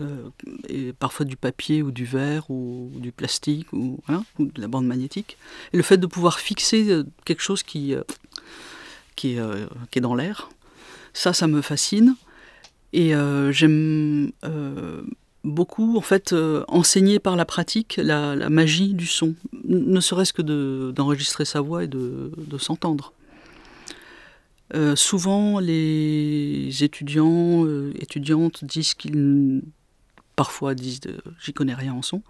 [0.00, 0.30] euh,
[0.68, 3.98] et parfois du papier ou du verre ou, du plastique ou,
[4.38, 5.38] ou, de la bande magnétique.
[5.72, 8.02] Et le fait de pouvoir fixer euh, quelque chose qui, euh,
[9.16, 10.50] qui, est, dans l'air,
[11.14, 12.14] ça, ça me fascine.
[12.92, 13.12] Et
[13.50, 14.30] j'aime
[15.42, 16.32] beaucoup, en fait,
[16.68, 21.88] enseigner par la pratique la, magie du son, ne serait-ce que d'enregistrer sa voix et
[21.88, 23.13] de s'entendre.
[24.74, 29.62] Euh, souvent, les étudiants, euh, étudiantes disent qu'ils,
[30.34, 31.00] parfois disent,
[31.40, 32.22] j'y connais rien en son,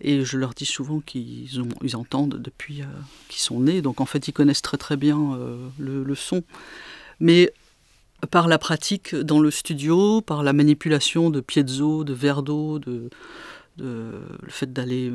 [0.00, 1.48] et je leur dis souvent qu'ils
[1.82, 2.86] ils entendent depuis euh,
[3.28, 5.36] qu'ils sont nés, donc en fait ils connaissent très très bien
[5.78, 6.44] le, son.
[7.18, 7.52] Mais
[8.30, 13.10] par la pratique dans le studio, par la manipulation de piezo, de verre d'eau, de,
[13.78, 15.12] le fait d'aller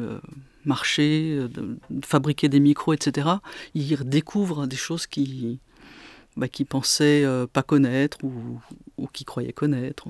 [0.65, 3.29] marcher, de, fabriquer des micros, etc.,
[3.73, 5.59] ils découvrent des choses qui,
[6.35, 10.07] bah, qui pensaient euh, pas connaître ou, qui croyaient connaître.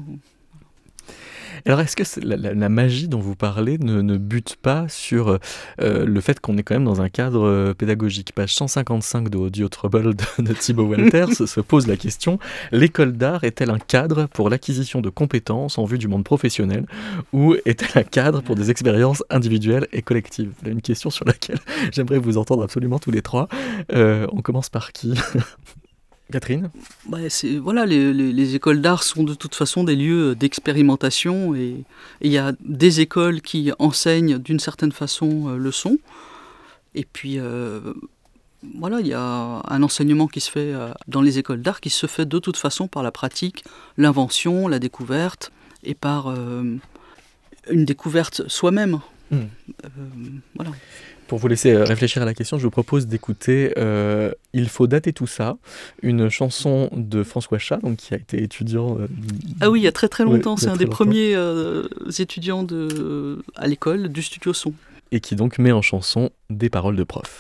[1.66, 5.38] Alors, est-ce que la, magie dont vous parlez ne, bute pas sur
[5.82, 8.32] euh, le fait qu'on est quand même dans un cadre euh, pédagogique?
[8.34, 12.40] Page 155 de Audio Trouble de, Thibaut Walters se pose la question
[12.72, 16.86] l'école d'art est-elle un cadre pour l'acquisition de compétences en vue du monde professionnel
[17.34, 20.54] ou est-elle un cadre pour des expériences individuelles et collectives?
[20.66, 21.60] Une question sur laquelle
[21.92, 23.50] j'aimerais vous entendre absolument tous les trois.
[23.92, 25.14] on commence par qui?
[26.32, 26.70] Catherine
[27.08, 27.20] bah,
[27.62, 31.84] Voilà, les, écoles d'art sont de toute façon des lieux d'expérimentation et
[32.22, 35.98] il y a des écoles qui enseignent d'une certaine façon euh, le son.
[36.96, 37.94] Et puis, euh,
[38.80, 41.90] voilà, il y a un enseignement qui se fait euh, dans les écoles d'art qui
[41.90, 43.64] se fait de toute façon par la pratique,
[43.98, 45.52] l'invention, la découverte
[45.84, 46.34] et par
[47.70, 49.02] une découverte soi-même.
[49.32, 49.48] Hmm.
[50.56, 50.72] voilà.
[51.34, 54.86] Pour vous laisser euh, réfléchir à la question, je vous propose d'écouter euh, Il faut
[54.86, 55.58] dater tout ça,
[56.04, 59.00] une chanson de François Chat, donc qui a été étudiant.
[59.00, 59.08] Euh,
[59.60, 61.36] ah oui, il y a très très longtemps, c'est un des premiers
[62.20, 64.76] étudiants de, à l'école du studio son.
[65.12, 67.40] Et qui donc met en chanson des paroles de prof.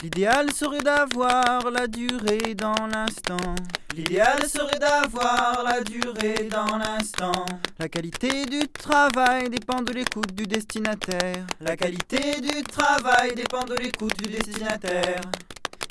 [0.00, 3.54] L'idéal serait d'avoir la durée dans l'instant.
[3.96, 7.44] L'idéal serait d'avoir la durée dans l'instant.
[7.80, 11.44] La qualité du travail dépend de l'écoute du destinataire.
[11.60, 15.20] La qualité du travail dépend de l'écoute du destinataire.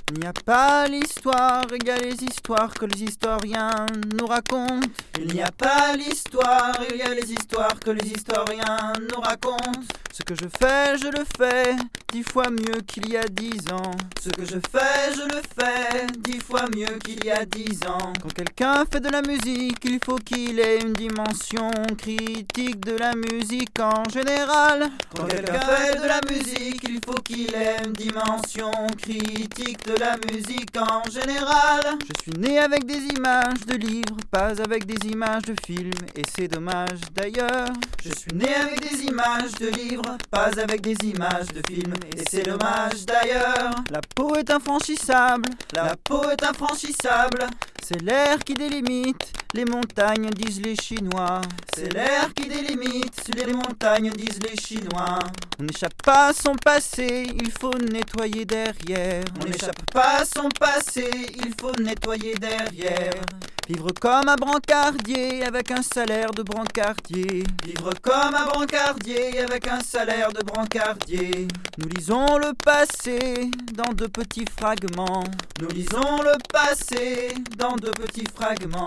[0.09, 3.85] Il n'y a pas l'histoire égale les histoires que les historiens
[4.17, 4.87] nous racontent.
[5.19, 9.81] Il n'y a pas l'histoire égale les histoires que les historiens nous racontent.
[10.13, 11.75] Ce que je fais, je le fais
[12.11, 13.91] dix fois mieux qu'il y a dix ans.
[14.19, 18.13] Ce que je fais, je le fais dix fois mieux qu'il y a dix ans.
[18.23, 23.13] Quand quelqu'un fait de la musique, il faut qu'il ait une dimension critique de la
[23.13, 24.89] musique en général.
[25.15, 30.15] Quand quelqu'un fait de la musique, il faut qu'il ait une dimension critique de la
[30.31, 31.97] musique en général.
[32.01, 36.23] Je suis né avec des images de livres, pas avec des images de films, et
[36.35, 37.69] c'est dommage d'ailleurs.
[38.03, 42.23] Je suis né avec des images de livres pas avec des images de films, et
[42.29, 43.71] c'est dommage d'ailleurs.
[43.89, 47.47] La peau est infranchissable, la peau est infranchissable.
[47.89, 51.39] C'est l'air qui délimite, les montagnes disent les Chinois.
[51.73, 55.19] C'est l'air qui délimite, les montagnes disent les Chinois.
[55.57, 59.23] On n'échappe pas à son passé, il faut nettoyer derrière.
[59.41, 63.21] On n'échappe pas à son passé, il faut nettoyer derrière.
[63.69, 67.43] Vivre comme un brancardier avec un salaire de brancardier.
[67.65, 71.49] Vivre comme un brancardier avec un salaire de brancardier.
[71.77, 75.25] Nous lisons le passé dans de petits fragments.
[75.59, 78.85] Nous lisons le passé dans de petits fragments.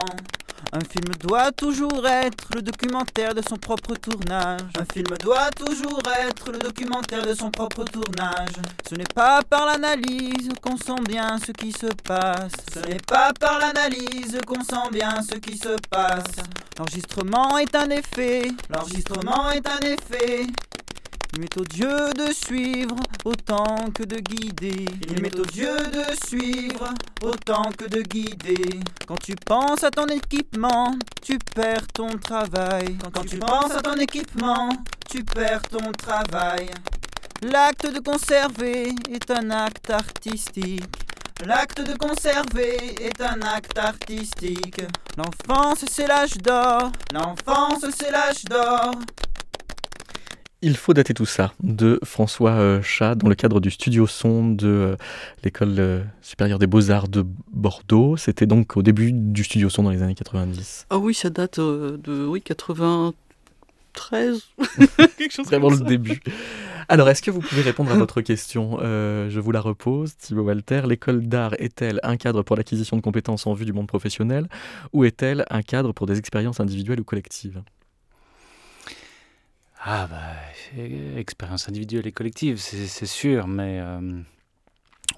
[0.73, 4.61] Un film doit toujours être le documentaire de son propre tournage.
[4.79, 8.55] Un film doit toujours être le documentaire de son propre tournage.
[8.89, 12.53] Ce n'est pas par l'analyse qu'on sent bien ce qui se passe.
[12.73, 16.37] Ce n'est pas par l'analyse qu'on sent bien ce qui se passe.
[16.79, 18.53] L'enregistrement est un effet.
[18.69, 20.47] L'enregistrement est un effet.
[21.33, 24.87] Il m'est au Dieu de suivre autant que de guider.
[25.09, 28.81] Il m'est au Dieu de suivre autant que de guider.
[29.07, 32.97] Quand tu penses à ton équipement, tu perds ton travail.
[33.13, 34.71] Quand, tu penses à ton équipement,
[35.09, 36.69] tu perds ton travail.
[37.43, 40.85] L'acte de conserver est un acte artistique.
[41.47, 44.83] L'acte de conserver est un acte artistique.
[45.17, 46.91] L'enfance c'est l'âge d'or.
[47.15, 48.93] L'enfance c'est l'âge d'or.
[50.63, 54.51] Il faut dater tout ça de François euh, Chat dans le cadre du studio son
[54.51, 54.97] de euh,
[55.43, 58.19] l'école euh, supérieure des beaux-arts de Bordeaux.
[58.19, 60.87] C'était donc au début du studio son dans les années 90.
[60.91, 64.43] Ah oui, ça date de oui, 93,
[65.17, 66.21] quelque chose Vraiment comme le début.
[66.91, 68.79] Alors, est-ce que vous pouvez répondre à votre question?
[68.83, 70.83] Euh, Je vous la repose, Thibaut Walter.
[70.89, 74.49] L'école d'art est-elle un cadre pour l'acquisition de compétences en vue du monde professionnel
[74.93, 77.63] ou est-elle un cadre pour des expériences individuelles ou collectives?
[79.83, 80.83] Ah bah,
[81.17, 84.21] expérience individuelle et collective, c'est sûr, mais euh,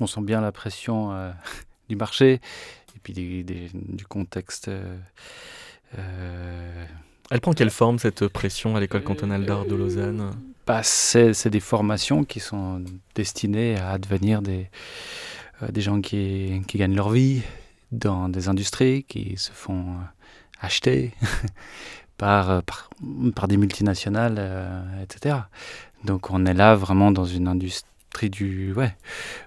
[0.00, 1.32] on sent bien la pression euh,
[1.88, 4.68] du marché et puis des- des- du contexte.
[4.68, 4.96] euh,
[7.30, 10.30] Elle prend quelle forme cette pression à l'école cantonale d'art de Lausanne?
[10.66, 12.84] Bah, c'est des formations qui sont
[13.16, 14.70] destinées à devenir des,
[15.70, 17.42] des gens qui, qui gagnent leur vie
[17.90, 19.96] dans des industries, qui se font
[20.60, 21.12] acheter
[22.22, 22.88] par, euh, par,
[23.34, 25.16] par des multinationales, euh, etc.
[26.04, 28.72] Donc on est là vraiment dans une industrie du...
[28.74, 28.94] Ouais.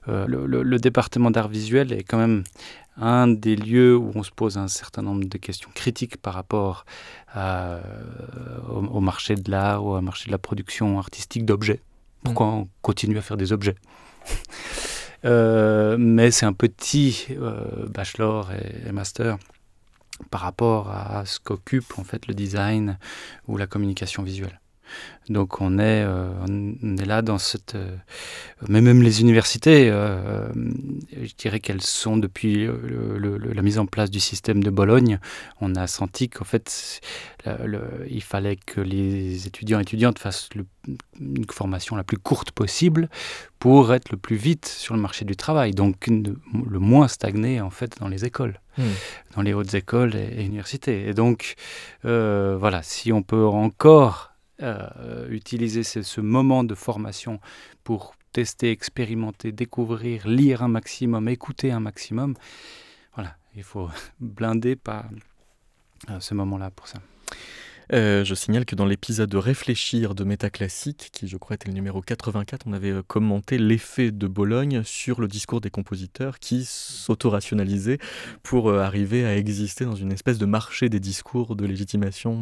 [0.10, 2.44] Euh, le, le- le département d'art visuel est quand même
[2.98, 6.86] un des lieux où on se pose un certain nombre de questions critiques par rapport
[7.34, 7.80] à,
[8.70, 11.80] au, au marché de l'art ou au marché de la production artistique d'objets.
[12.24, 13.76] Pourquoi on continue à faire des objets?
[15.24, 19.38] Euh, Mais c'est un petit euh, bachelor et, et master
[20.32, 22.98] par rapport à ce qu'occupe en fait le design
[23.48, 24.60] ou la communication visuelle.
[25.30, 26.30] Donc on est, euh,
[26.84, 27.76] on est là dans cette...
[27.76, 27.96] euh,
[28.68, 30.48] mais même les universités, euh,
[31.22, 34.70] je dirais qu'elles sont depuis le- le- le- la mise en place du système de
[34.70, 35.20] Bologne,
[35.62, 37.02] on a senti qu'en fait,
[37.46, 40.50] le- il fallait que les étudiants et étudiantes fassent
[41.20, 43.10] une formation la plus courte possible
[43.60, 47.72] pour être le plus vite sur le marché du travail, donc le moins stagner en
[47.72, 48.84] fait dans les écoles, Hmm.
[49.38, 51.08] dans les hautes écoles et, et universités.
[51.08, 51.56] Et donc,
[52.04, 57.40] euh, voilà, si on peut encore euh, utiliser ce, moment de formation
[57.84, 62.36] pour tester, expérimenter, découvrir, lire un maximum, écouter un maximum,
[63.16, 63.90] voilà, il faut
[64.20, 65.06] blinder pas
[66.10, 67.00] euh, ce moment-là pour ça.
[67.94, 71.74] Euh, je signale que dans l'épisode de Réfléchir de Métaclassique, qui je crois était le
[71.74, 76.66] numéro 84, on avait euh, commenté l'effet de Bologne sur le discours des compositeurs qui
[76.66, 78.00] s'autorationalisaient
[78.42, 82.36] pour euh, arriver à exister dans une espèce de marché des discours de légitimation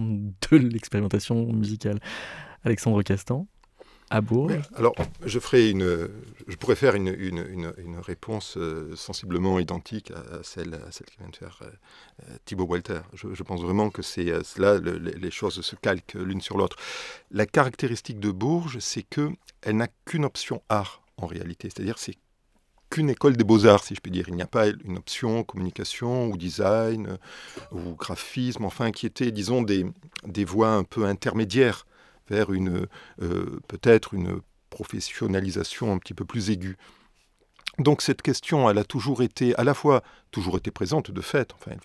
[0.52, 2.00] de l'expérimentation musicale.
[2.64, 3.48] Alexandre Castan,
[4.76, 4.94] alors,
[5.26, 6.08] je, ferai une,
[6.48, 7.74] je pourrais faire une,
[8.06, 11.68] réponse euh, sensiblement identique à, celle, à celle que vient de faire euh,
[12.30, 13.00] euh, Thibaut Walter.
[13.14, 16.78] Je, pense vraiment que c'est là, le- les, choses se calquent l'une sur l'autre.
[17.32, 21.70] La caractéristique de Bourges, c'est qu'elle n'a qu'une option art en réalité.
[21.70, 22.18] C'est-à-dire c'est
[22.90, 24.26] qu'une école des beaux-arts, si je puis dire.
[24.28, 27.18] Il n'y a pas une option communication ou design
[27.72, 29.86] ou graphisme, enfin, qui étaient, disons, des,
[30.28, 31.88] des voies un peu intermédiaires
[32.30, 32.88] vers une,
[33.22, 36.78] euh, peut-être une professionnalisation un petit peu plus aiguë.
[37.80, 41.54] Donc cette question, elle a toujours été, à la fois, toujours été présente de fait,
[41.54, 41.76] enfin,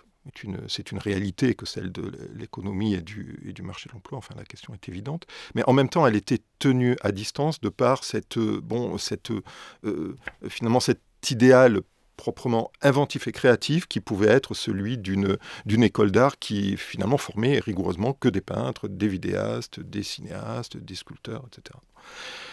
[0.69, 4.35] c'est une, réalité que celle de l'économie et du, et du marché de l'emploi, enfin
[4.37, 8.05] la question est évidente, mais en même temps elle était tenue à distance de par
[8.05, 9.31] cette, euh, bon, cette,
[9.85, 10.17] euh,
[10.49, 11.81] finalement cet idéal
[12.19, 15.39] proprement inventif et créatif qui pouvait être celui d'une
[15.83, 21.47] école d'art qui finalement formait rigoureusement que des peintres, des vidéastes, des cinéastes, des sculpteurs,
[21.47, 21.79] etc.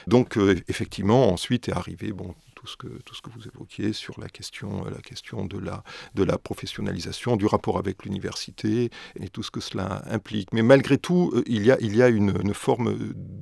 [0.07, 2.36] Donc euh, effectivement, ensuite est arrivé bon,
[2.66, 5.84] tout, ce que, vous évoquiez sur la question, la question de, la,
[6.16, 8.89] de la professionnalisation, du rapport avec l'université
[9.20, 10.49] et tout ce que cela implique.
[10.53, 12.95] Mais malgré tout, euh, il y a, il y a une, forme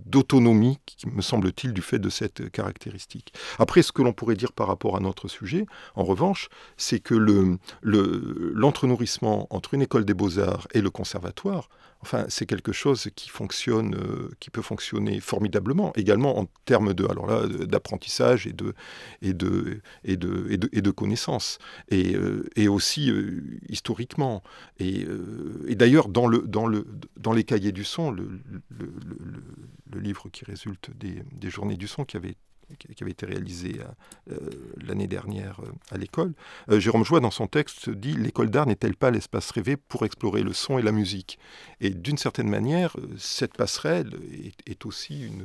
[0.05, 3.33] d'autonomie, me semble-t-il, du fait de cette caractéristique.
[3.59, 5.65] Après, ce que l'on pourrait dire par rapport à notre sujet,
[5.95, 11.69] en revanche, c'est que le, le, l'entrenourrissement entre une école des beaux-arts et le conservatoire,
[12.03, 17.05] enfin, c'est quelque chose qui fonctionne, euh, qui peut fonctionner formidablement, également en termes de,
[17.05, 18.73] alors là, d'apprentissage et de,
[19.21, 24.43] et de, et de, et de, et de connaissances, et, euh, et aussi euh, historiquement.
[24.79, 25.07] Et,
[25.67, 26.85] et d'ailleurs, dans, le, dans, le,
[27.17, 28.27] dans les cahiers du son, le,
[28.69, 32.35] le livre qui résulte des, des, journées du son qui avait
[32.77, 33.79] qui avait été réalisé
[34.31, 34.37] euh,
[34.85, 36.33] l'année dernière euh, à l'école,
[36.69, 40.43] euh, Jérôme Joie, dans son texte, dit L'école d'art n'est-elle pas l'espace rêvé pour explorer
[40.43, 41.39] le son et la musique?
[41.81, 45.43] Et d'une certaine manière, cette passerelle est, est aussi une,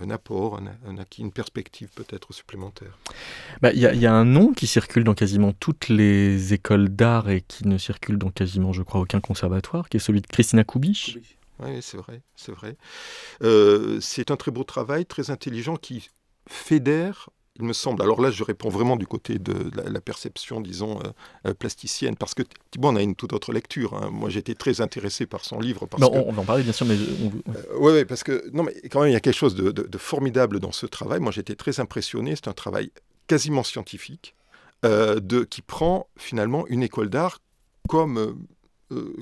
[0.00, 2.98] un apport, un, un, acquis, une perspective peut-être supplémentaire.
[3.08, 7.28] Il bah, y, y, a un nom qui circule dans quasiment toutes les écoles d'art
[7.28, 10.64] et qui ne circule dans quasiment, je crois, aucun conservatoire, qui est celui de Christina
[10.64, 11.18] Kubich.
[11.60, 12.76] Oui, c'est vrai, c'est vrai.
[13.42, 16.08] Euh, c'est un très beau travail, très intelligent, qui
[16.48, 21.00] fédère, il me semble, alors là je réponds vraiment du côté de la, perception, disons,
[21.46, 23.94] euh, plasticienne, parce que Thibault on a une toute autre lecture.
[23.94, 24.10] Hein.
[24.12, 25.86] Moi j'étais très intéressé par son livre.
[25.86, 26.96] Parce que, on va en parler bien sûr, mais...
[27.78, 29.98] oui, ouais, parce que, non mais quand même il y a quelque chose de, de
[29.98, 31.20] formidable dans ce travail.
[31.20, 32.92] Moi j'étais très impressionné, c'est un travail
[33.26, 34.34] quasiment scientifique,
[34.84, 37.40] de, qui prend finalement une école d'art
[37.88, 38.38] comme,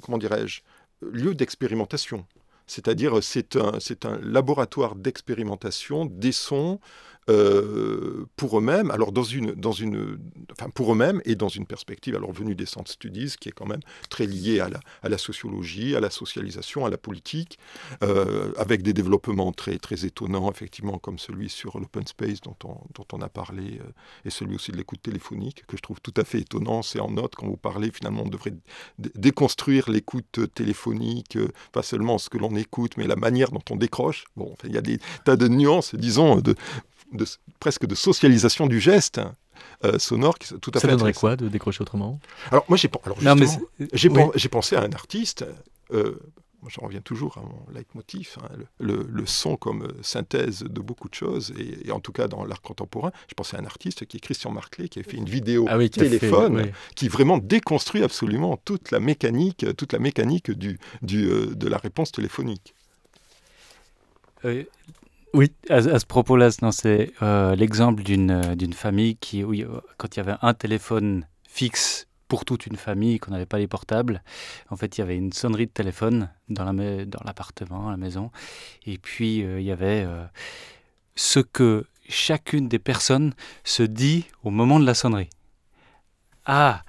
[0.03, 0.61] comment dirais-je,
[1.01, 2.27] lieu d'expérimentation.
[2.67, 6.81] C'est-à-dire, c'est un, un laboratoire d'expérimentation des sons,
[7.29, 10.19] euh, pour eux-mêmes, alors dans une, dans une,
[10.53, 13.67] enfin pour eux-mêmes et dans une perspective, alors venue des Centres Studies, qui est quand
[13.67, 17.59] même très liée à la, à la sociologie, à la socialisation, à la politique,
[18.03, 22.79] euh, avec des développements très, très étonnants, effectivement, comme celui sur l'open space dont on,
[22.95, 23.91] dont on a parlé, euh,
[24.25, 26.83] et celui aussi de l'écoute téléphonique, que je trouve tout à fait étonnant.
[26.83, 28.55] C'est en note, quand vous parlez, finalement, on devrait
[28.99, 31.39] déconstruire l'écoute téléphonique,
[31.73, 34.25] pas seulement ce que l'on écoute, mais la manière dont on décroche.
[34.37, 36.55] Bon, il y a des tas de nuances, disons, de,
[37.61, 39.21] presque de socialisation du geste.
[39.85, 42.21] Euh, sonore qui tout à ça donnerait quoi de décrocher autrement?
[42.51, 42.91] Alors moi j'ai
[43.95, 45.45] j'ai pensé à un artiste.
[45.93, 46.19] Euh,
[46.63, 48.49] moi j'en reviens toujours à mon leitmotiv, hein,
[48.81, 52.45] le, le, son comme euh, synthèse de beaucoup de choses, et, en tout cas dans
[52.45, 55.29] l'art contemporain, je pensais à un artiste qui est Christian Marclay, qui a fait une
[55.29, 61.27] vidéo ah téléphone, qui vraiment déconstruit absolument toute la mécanique, toute la mécanique du, du
[61.55, 62.75] de la réponse téléphonique.
[65.37, 70.17] Oui, à, ce propos-là, c'est euh, l'exemple d'une euh, d'une famille qui, oui, euh, quand
[70.17, 74.23] il y avait un téléphone fixe pour toute une famille, qu'on n'avait pas les portables,
[74.71, 78.31] en fait, il y avait une sonnerie de téléphone dans l'appartement, dans la maison,
[78.87, 80.07] et puis il y avait
[81.17, 85.29] ce que chacune des personnes se dit au moment de la sonnerie.
[86.47, 86.83] Ah,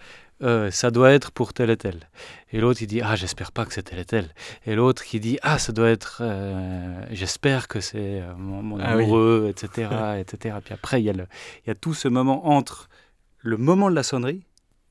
[0.44, 2.10] euh, ça doit être pour tel et tel.
[2.52, 4.34] Et l'autre, il dit, ah, j'espère pas que c'est tel et tel.
[4.66, 8.92] Et l'autre, qui dit, ah, ça doit être, euh, j'espère que c'est euh, mon, ah
[8.92, 10.58] amoureux, etc., etc.
[10.64, 12.88] Puis après, il y, a il y a tout ce moment entre
[13.40, 14.44] le moment de la sonnerie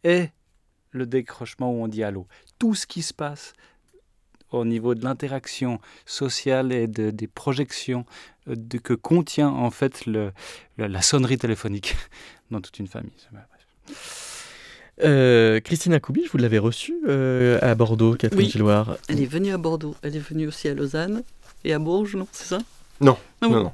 [0.02, 0.30] et
[0.90, 2.26] le décrochement où on dit allô.
[2.58, 3.52] Tout ce qui se passe
[4.50, 8.04] au niveau de l'interaction sociale et de, des projections
[8.46, 10.32] de, que contient en fait le,
[10.78, 11.96] la sonnerie téléphonique
[12.50, 13.12] dans toute une famille.
[15.04, 18.96] Euh, Christina Koubiche, vous l'avez reçue euh, à Bordeaux, Catherine oui.
[19.08, 21.22] Elle est venue à Bordeaux, elle est venue aussi à Lausanne
[21.64, 22.58] et à Bourges, non C'est ça?
[23.00, 23.18] Non.
[23.42, 23.72] Ah non, non.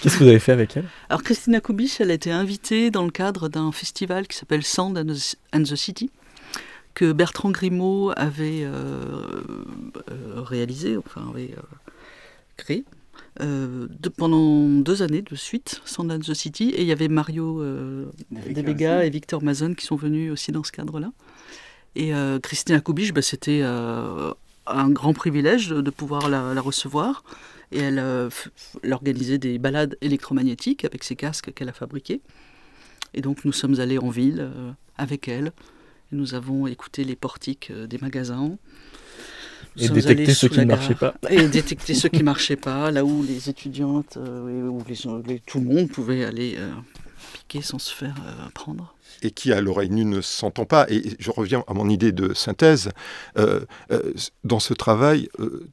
[0.00, 0.86] Qu'est-ce que vous avez fait avec elle?
[1.08, 4.98] Alors Christina Koubiche, elle a été invitée dans le cadre d'un festival qui s'appelle Sound
[4.98, 6.10] and the City,
[6.94, 9.42] que Bertrand Grimaud avait euh,
[10.36, 11.54] réalisé, enfin avait
[12.56, 12.84] créé.
[13.40, 17.62] Euh, de, pendant deux années de suite, Sandland the City, et il y avait Mario
[17.62, 21.12] euh, De Vega et Victor Mazon qui sont venus aussi dans ce cadre-là.
[21.94, 24.32] Et euh, Christina Kubich, bah, c'était euh,
[24.66, 27.24] un grand privilège de, pouvoir la, recevoir.
[27.70, 27.98] Et elle,
[28.82, 32.20] elle, organisait des balades électromagnétiques avec ses casques qu'elle a fabriqués.
[33.14, 34.50] Et donc nous sommes allés en ville
[34.98, 35.52] avec elle.
[36.12, 38.58] Et nous avons écouté les portiques des magasins.
[39.78, 41.14] Et détecter ceux qui ne marchaient pas.
[41.30, 45.60] Et détecter ceux qui ne marchaient pas, là où les étudiantes, euh, où les, tout
[45.60, 46.70] le monde pouvait aller euh,
[47.54, 48.48] euh,
[49.22, 50.86] et qui à l'oreille nue ne s'entend pas.
[50.88, 52.90] Et je reviens à mon idée de synthèse.
[53.38, 54.12] Euh, euh,
[54.44, 55.28] dans ce travail,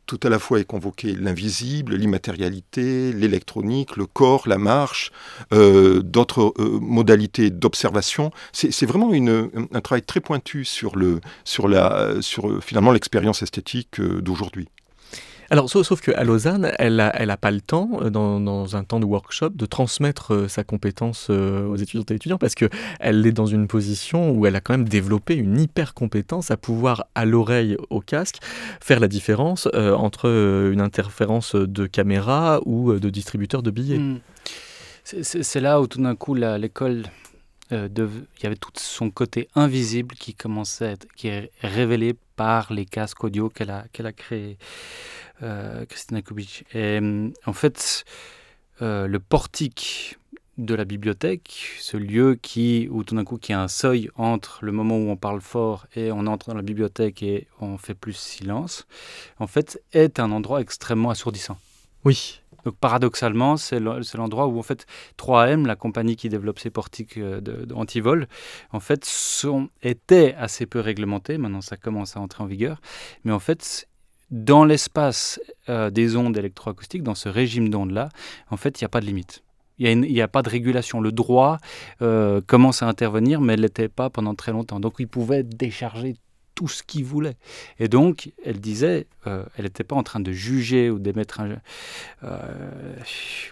[0.05, 5.11] tout à la fois est convoqué l'invisible, l'immatérialité, l'électronique, le corps, la marche,
[5.51, 8.31] d'autres modalités d'observation.
[8.51, 14.67] C'est vraiment un travail très pointu sur, le, sur, la, sur finalement l'expérience esthétique d'aujourd'hui.
[15.51, 19.49] Alors, sauf, qu'à Lausanne, elle n'a pas le temps, euh, dans, un temps de workshop,
[19.49, 23.67] de transmettre euh, sa compétence euh, aux étudiantes et étudiants, parce qu'elle est dans une
[23.67, 27.99] position où elle a quand même développé une hyper compétence à pouvoir, à l'oreille, au
[27.99, 28.37] casque,
[28.79, 30.29] faire la différence entre
[30.71, 33.97] une interférence de caméra ou de distributeur de billets.
[33.97, 34.19] Hmm.
[35.03, 37.03] C'est là où tout d'un coup l'école
[37.71, 37.89] il
[38.43, 43.49] y avait tout son côté invisible qui commençait, qui est révélé par les casques audio
[43.49, 44.57] qu'elle a, qu'elle a créés.
[45.41, 46.63] Euh, Christina Kubich.
[46.73, 46.99] Et
[47.45, 48.03] en fait,
[48.81, 50.17] euh, le portique
[50.57, 54.59] de la bibliothèque, ce lieu qui, où tout d'un coup, qui a un seuil entre
[54.63, 57.93] le moment où on parle fort et on entre dans la bibliothèque et on fait
[57.93, 58.85] plus silence,
[59.39, 61.57] en fait, est un endroit extrêmement assourdissant.
[62.03, 62.41] Oui.
[62.65, 64.85] Donc paradoxalement, c'est l'endroit où en fait
[65.17, 67.39] 3M, la compagnie qui développe ces portiques euh,
[67.73, 68.27] anti-vol,
[68.73, 71.37] en fait sont, était assez peu réglementés.
[71.37, 72.81] Maintenant, ça commence à entrer en vigueur,
[73.23, 73.87] mais en fait
[74.31, 78.09] dans l'espace euh, des ondes électroacoustiques, dans ce régime d'ondes-là,
[78.49, 79.43] en fait, il n'y a pas de limite.
[79.81, 80.99] Il n'y a, pas de régulation.
[80.99, 81.57] Le droit
[82.01, 84.81] euh, commence à intervenir, mais elle n'était pas pendant très longtemps.
[84.81, 86.15] Donc, il pouvait décharger
[86.53, 87.37] tout ce qu'il voulait.
[87.79, 91.39] Et donc, elle disait, euh, elle n'était pas en train de juger ou d'émettre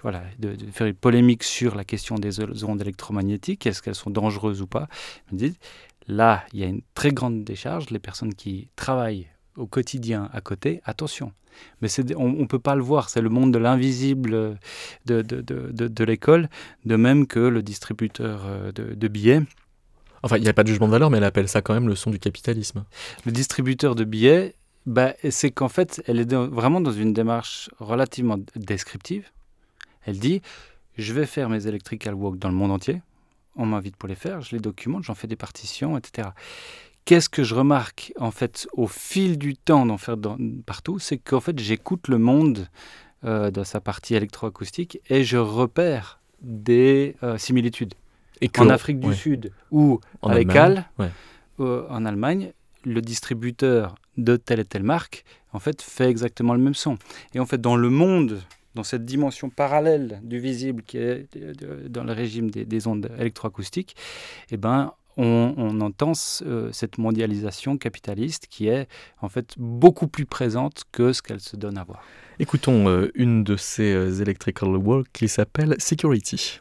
[0.02, 4.62] voilà, de, faire une polémique sur la question des ondes électromagnétiques, est-ce qu'elles sont dangereuses
[4.62, 4.90] ou pas.
[5.32, 5.58] Elle dit,
[6.08, 7.90] là, il y a une très grande décharge.
[7.90, 11.32] Les personnes qui travaillent au quotidien à côté, attention.
[11.82, 14.58] Mais on ne peut pas le voir, c'est le monde de l'invisible
[15.06, 16.50] de, de, de, de l'école,
[16.86, 19.42] de même que le distributeur de, billets
[20.24, 21.88] Enfin, il n'y a pas de jugement de valeur, mais elle appelle ça quand même
[21.88, 22.86] le son du capitalisme.
[23.26, 24.56] Le distributeur de billets,
[24.86, 29.30] bah, c'est qu'en fait, elle est vraiment dans une démarche relativement descriptive.
[30.06, 30.42] Elle dit,
[30.98, 33.02] je vais faire mes electrical walk dans le monde entier.
[33.56, 36.30] On m'invite pour les faire, je les documente, j'en fais des partitions, etc.
[37.08, 40.18] Qu'est-ce que je remarque en fait au fil du temps d'en faire
[40.66, 42.68] partout C'est qu'en fait, j'écoute le monde
[43.24, 47.94] euh, dans sa partie électroacoustique et je repère des euh, similitudes.
[48.58, 50.90] En Afrique du Sud ou en à l'ECAL,
[51.58, 52.52] en Allemagne,
[52.84, 56.98] le distributeur de telle et telle marque, en fait, fait exactement le même son.
[57.34, 58.42] Et en fait, dans le monde,
[58.76, 61.30] dans cette dimension parallèle du visible qui est
[61.88, 63.96] dans le régime des, ondes électroacoustiques,
[64.52, 66.14] eh ben, on, entend
[66.44, 68.88] euh, cette mondialisation capitaliste qui est
[69.22, 72.04] en fait beaucoup plus présente que ce qu'elle se donne à voir.
[72.40, 76.60] Écoutons euh, une de ces euh, electrical work qui s'appelle Security.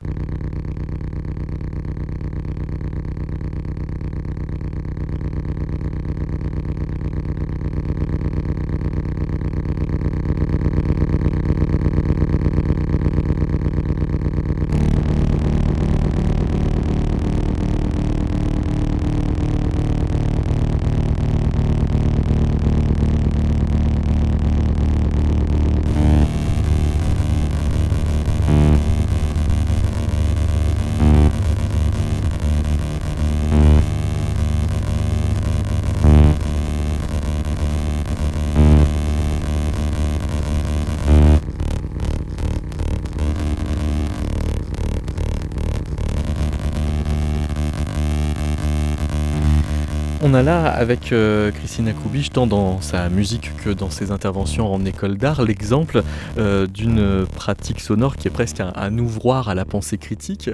[50.37, 54.85] A là, avec euh, Christina Kubich, tant dans sa musique que dans ses interventions en
[54.85, 56.03] école d'art, l'exemple
[56.37, 60.51] euh, d'une pratique sonore qui est presque un, ouvroir à la pensée critique.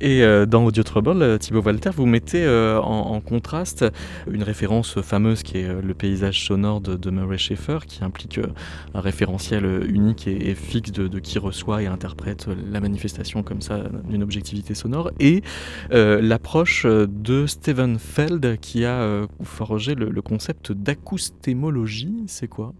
[0.00, 3.84] Et euh, dans Audio Trouble, Thibaut Walter, vous mettez en, contraste
[4.30, 8.40] une référence fameuse qui est le paysage sonore de, Murray Schaeffer, qui implique
[8.94, 13.80] un référentiel unique et, fixe de, de, qui reçoit et interprète la manifestation comme ça
[14.08, 15.42] d'une objectivité sonore, et
[15.90, 22.74] l'approche de Steven Feld qui a euh, forger le, concept d'acoustémologie, c'est quoi?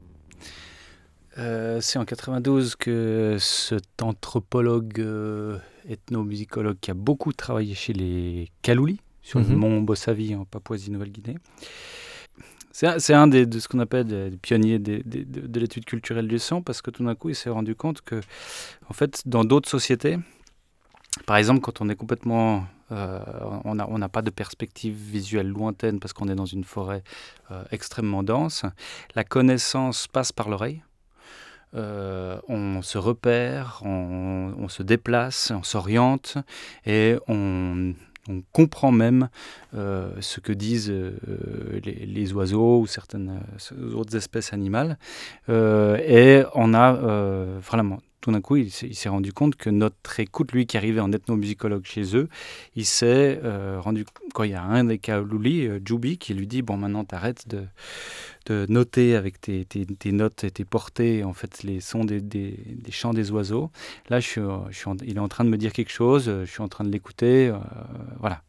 [1.39, 8.49] Euh, C'est en 92 que cet anthropologue euh, ethnomusicologue qui a beaucoup travaillé chez les
[8.63, 9.57] Kaluli, sur le mhm.
[9.57, 11.37] mont Bossavi en Papouasie-Nouvelle-Guinée.
[12.73, 16.61] C'est un, des, de ce qu'on appelle des, pionniers de, de l'étude culturelle du son,
[16.61, 18.21] parce que tout d'un coup, il s'est rendu compte que,
[18.91, 20.19] en fait, dans d'autres sociétés,
[21.25, 23.19] par exemple, quand on est complètement euh,
[23.65, 27.03] on n'a pas de perspective visuelle lointaine parce qu'on est dans une forêt
[27.51, 28.65] euh, extrêmement dense.
[29.15, 30.83] La connaissance passe par l'oreille.
[31.75, 36.39] Euh, on se repère, on, se déplace, on s'oriente
[36.87, 37.95] et on,
[38.53, 39.29] comprend même
[39.73, 40.93] ce que disent
[41.85, 43.41] les, oiseaux ou certaines
[43.95, 44.99] autres espèces animales.
[45.49, 46.93] et on a
[47.61, 51.13] vraiment tout d'un coup, il, s'est rendu compte que notre écoute, lui qui arrivait en
[51.13, 52.29] ethnomusicologue chez eux,
[52.75, 54.05] il s'est euh, rendu
[54.35, 57.67] quand il y a un des Kaoluli, euh, qui lui dit Bon, maintenant, t'arrêtes de,
[58.69, 62.21] noter avec tes, tes, notes et tes portées, en fait, les sons des,
[62.91, 63.71] chants des oiseaux.
[64.09, 64.41] Là, je suis
[65.05, 67.49] il est en train de me dire quelque chose, je suis en train de l'écouter.
[67.49, 67.59] Euh,
[68.19, 68.43] voilà.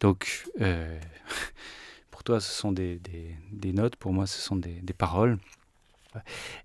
[0.00, 0.44] Donc,
[2.10, 3.00] pour toi, ce sont des,
[3.72, 5.38] notes, pour moi, ce sont des, paroles.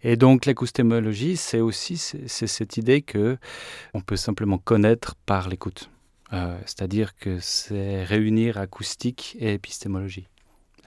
[0.04, 3.38] Et donc l'acoustémologie, c'est aussi c'est cette idée que
[3.94, 5.90] on peut simplement connaître par l'écoute.
[6.34, 10.28] Euh, c'est-à-dire que c'est réunir acoustique et épistémologie.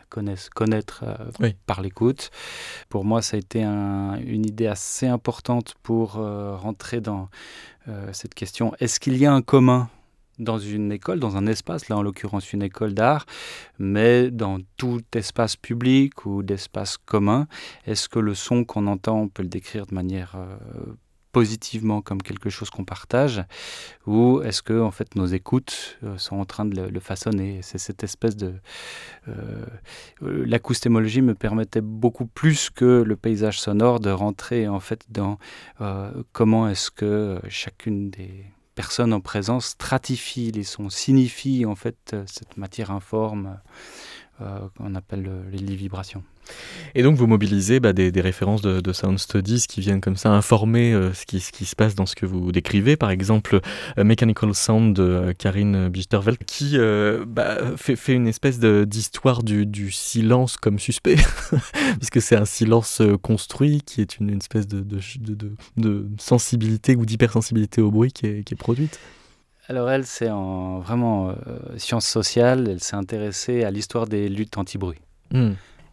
[0.09, 2.31] Connaître, connaître euh, par l'écoute.
[2.91, 7.29] Pour moi, ça a été une idée assez importante pour euh, rentrer dans
[8.13, 8.73] cette question.
[8.79, 9.91] Est-ce qu'il y a un commun?
[10.43, 13.27] Dans une école, dans un espace, là en l'occurrence une école d'art,
[13.79, 17.47] mais dans tout espace public ou d'espace commun,
[17.87, 20.57] est-ce que le son qu'on entend, on peut le décrire de manière euh,
[21.33, 23.43] positivement comme quelque chose qu'on partage,
[24.07, 27.61] ou est-ce que en fait nos écoutes euh, sont en train de le, façonner?
[27.63, 28.55] C'est cette espèce de
[29.29, 29.65] euh,
[30.21, 35.39] l'acoustémologie me permettait beaucoup plus que le paysage sonore de rentrer en fait dans
[36.33, 42.25] comment est-ce que chacune des personne en présence stratifie les sons, signifie en fait euh,
[42.27, 43.61] cette matière informe
[44.77, 46.25] qu'on appelle les vibrations.
[46.97, 50.93] Et donc vous mobilisez bah, des, références de, sound studies qui viennent comme ça informer
[51.15, 52.97] ce, qui, ce, qui, se passe dans ce que vous décrivez.
[52.97, 53.61] Par exemple,
[53.97, 56.77] Mechanical Sound de Karine Bichterveld qui
[57.27, 61.17] bah, fait, une espèce d'histoire du, silence comme suspect,
[61.99, 64.85] puisque c'est un silence construit qui est une, espèce de,
[66.19, 68.99] sensibilité ou d'hypersensibilité au bruit qui est produite.
[69.69, 71.35] Alors elle, c'est en vraiment euh,
[71.77, 75.01] sciences sociales, elle s'est intéressée à l'histoire des luttes anti-bruit.
[75.31, 75.53] Hmm.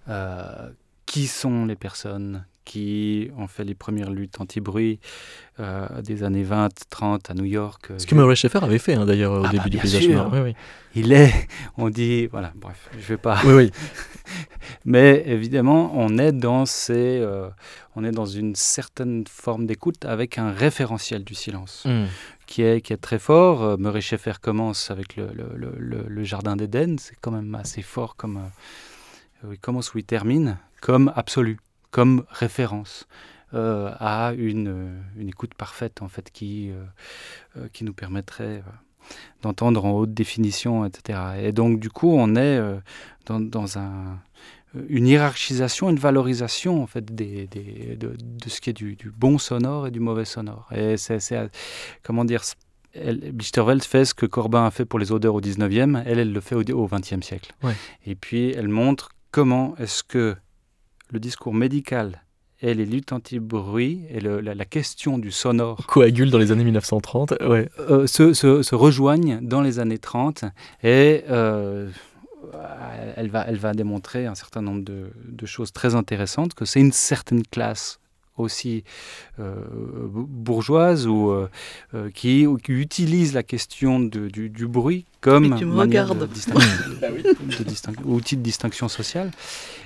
[0.10, 0.70] Euh,
[1.06, 5.00] qui sont les personnes qui ont fait les premières luttes anti-bruit
[5.60, 7.92] euh, des années 20, 30 à New York.
[7.98, 10.30] Ce que Murray Schaeffer avait fait hein, d'ailleurs au ah début bah, du paysage noir.
[10.32, 10.56] Oui, oui.
[10.94, 11.32] Il est,
[11.78, 13.40] on dit, voilà, bref, je vais pas.
[13.46, 13.72] Oui, oui.
[14.86, 17.26] Mais évidemment, on est dans ces,
[17.96, 21.84] on est dans une certaine forme d'écoute avec un référentiel du silence.
[21.86, 22.06] Hmm
[22.50, 23.62] qui est, très fort.
[23.62, 28.50] Euh, Murray Schaeffer commence avec le, Jardin d'Éden, c'est quand même assez fort comme...
[29.46, 31.60] Euh, il commence où il termine, comme absolu,
[31.92, 33.08] comme référence.
[33.54, 36.72] Euh, à une, écoute parfaite en fait qui,
[37.74, 38.62] qui nous permettrait
[39.42, 41.20] d'entendre en haute définition, etc.
[41.42, 42.62] Et donc du coup on est
[43.26, 44.20] dans un,
[44.88, 49.10] une hiérarchisation, une valorisation en fait des, des, de, de, ce qui est du, du,
[49.10, 50.68] bon sonore et du mauvais sonore.
[50.76, 51.20] Et c'est,
[52.04, 52.44] comment dire,
[52.94, 53.34] elle,
[53.82, 56.56] fait ce que Corbin a fait pour les odeurs au 19e, elle, elle le fait
[56.56, 57.52] au, au 20e siècle.
[58.06, 60.36] Et puis elle montre comment est-ce que
[61.12, 62.24] le discours médical
[62.62, 67.36] et les luttes anti-bruit et le, la, question du sonore coagule dans les années 1930
[67.48, 67.70] ouais.
[67.80, 70.44] Euh, se, se, se, rejoignent dans les années 30
[70.84, 71.90] et euh,
[73.16, 76.92] elle va, elle va démontrer un certain nombre de, choses très intéressantes, que c'est une
[76.92, 78.00] certaine classe
[78.40, 78.84] aussi
[79.40, 79.56] euh,
[80.10, 81.50] bourgeoise ou euh,
[81.94, 86.70] euh, qui, qui, utilise la question du, bruit comme manière de, distinction,
[88.06, 89.32] outil de distinction sociale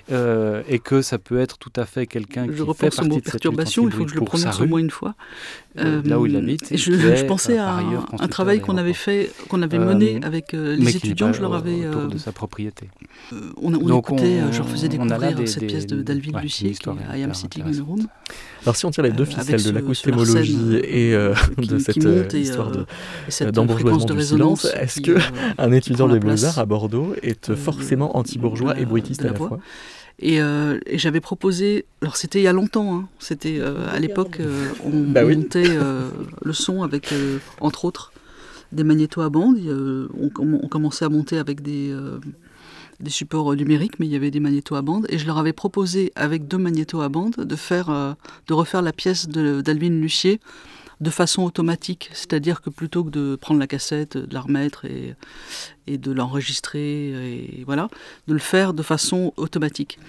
[0.10, 3.86] et que ça peut être tout à fait quelqu'un qui fait partie mot de perturbation,
[3.88, 5.16] il faut que je le prononce au moins une fois.
[5.76, 6.76] là où il habite.
[6.76, 7.80] Je, je, pensais à
[8.20, 12.08] un, travail qu'on avait fait, qu'on avait mené avec les étudiants, je leur avais autour
[12.08, 12.90] de sa propriété.
[13.32, 17.34] on, on écoutait, je leur faisais découvrir cette pièce d'Alvin Lucier, qui est I Am
[17.34, 18.08] Sitting in a Room.
[18.66, 22.72] Alors si on tire les deux ficelles de l'acoustémologie et de cette histoire
[23.52, 25.18] d'embourgeoisement du silence, est-ce que
[25.58, 29.60] un étudiant des Beaux-Arts à Bordeaux est euh, forcément anti-bourgeois et bruitiste à la fois.
[30.20, 34.00] Et, euh, et j'avais proposé, alors c'était il y a longtemps, hein, c'était euh, à
[34.00, 34.40] l'époque,
[34.86, 35.78] on bah montait
[36.44, 37.14] le son avec,
[37.60, 38.14] entre autres,
[38.72, 39.58] des magnétos à bande.
[39.68, 41.94] On, on, commençait à monter avec des,
[43.04, 45.06] des supports numériques, mais il y avait des magnétos à bande.
[45.10, 48.16] Et je leur avais proposé, avec deux magnétos à bande, de, faire,
[48.48, 50.40] de refaire la pièce d'Alvin Lucier
[51.02, 55.16] de façon automatique, c'est-à-dire que plutôt que de prendre la cassette, de la remettre et,
[55.86, 57.10] et de l'enregistrer,
[57.58, 57.90] et voilà,
[58.28, 60.00] de le faire de façon automatique.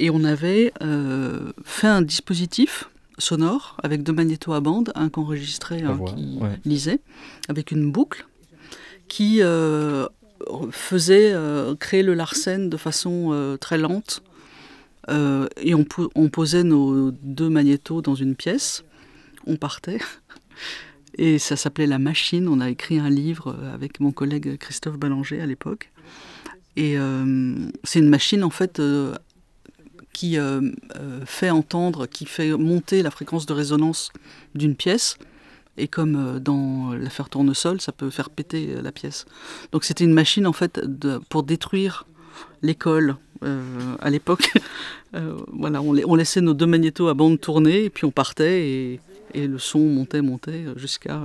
[0.00, 2.88] Et on avait euh, fait un dispositif
[3.18, 7.00] sonore avec deux magnétos à bande, un qu'enregistrait, un qui lisait,
[7.48, 8.26] avec une boucle
[9.08, 10.06] qui euh,
[10.70, 14.22] faisait euh, créer le larsen de façon très lente.
[15.08, 18.84] et on, posait nos deux magnétos dans une pièce
[19.46, 19.98] on partait
[21.18, 22.46] et ça s'appelait La Machine.
[22.46, 25.90] On a écrit un livre avec mon collègue Christophe Ballanger à l'époque.
[26.76, 29.14] Et euh, c'est une machine en fait euh,
[30.12, 30.70] qui euh,
[31.26, 34.10] fait entendre, qui fait monter la fréquence de résonance
[34.54, 35.16] d'une pièce.
[35.80, 39.24] Et comme dans l'affaire Tournesol, ça peut faire péter la pièce.
[39.72, 40.80] Donc c'était une machine en fait
[41.28, 42.06] pour détruire
[42.62, 43.16] l'école.
[43.42, 44.52] à l'époque,
[45.52, 49.00] voilà, on, laissait nos deux magnétos à bande tourner et puis on partait
[49.34, 51.22] et le son montait, montait jusqu'à.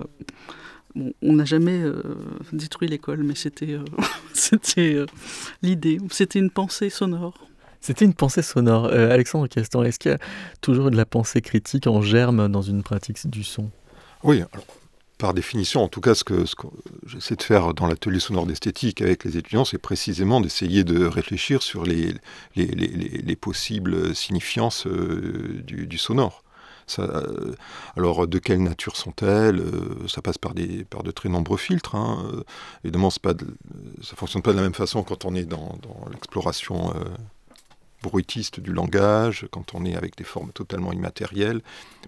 [0.96, 2.02] Bon, on n'a jamais euh,
[2.54, 3.84] détruit l'école, mais c'était euh,
[4.34, 5.06] c'était euh,
[5.62, 5.98] l'idée.
[6.10, 7.34] C'était une pensée sonore.
[7.82, 8.88] C'était une pensée sonore.
[8.88, 10.18] Alexandre Castan, est-ce qu'il y a
[10.62, 13.70] toujours de la pensée critique en germe dans une pratique du son?
[14.26, 14.42] Oui,
[15.20, 16.44] par définition, en tout cas, ce que,
[17.06, 21.62] j'essaie de faire dans l'atelier sonore d'esthétique avec les étudiants, c'est précisément d'essayer de réfléchir
[21.62, 22.16] sur les,
[22.56, 26.44] les, les, les possibles signifiances du, du, sonore.
[27.00, 27.54] Euh,
[27.98, 31.96] alors, de quelle nature sont-elles euh, Ça passe par, des, par de très nombreux filtres.
[31.96, 32.26] Hein.
[32.34, 32.44] Euh,
[32.84, 33.34] évidemment, pas
[34.02, 35.78] ça ne fonctionne pas de la même façon quand on est dans,
[36.12, 36.94] l'exploration
[38.06, 41.62] bruitiste du langage, quand on est avec des formes totalement immatérielles.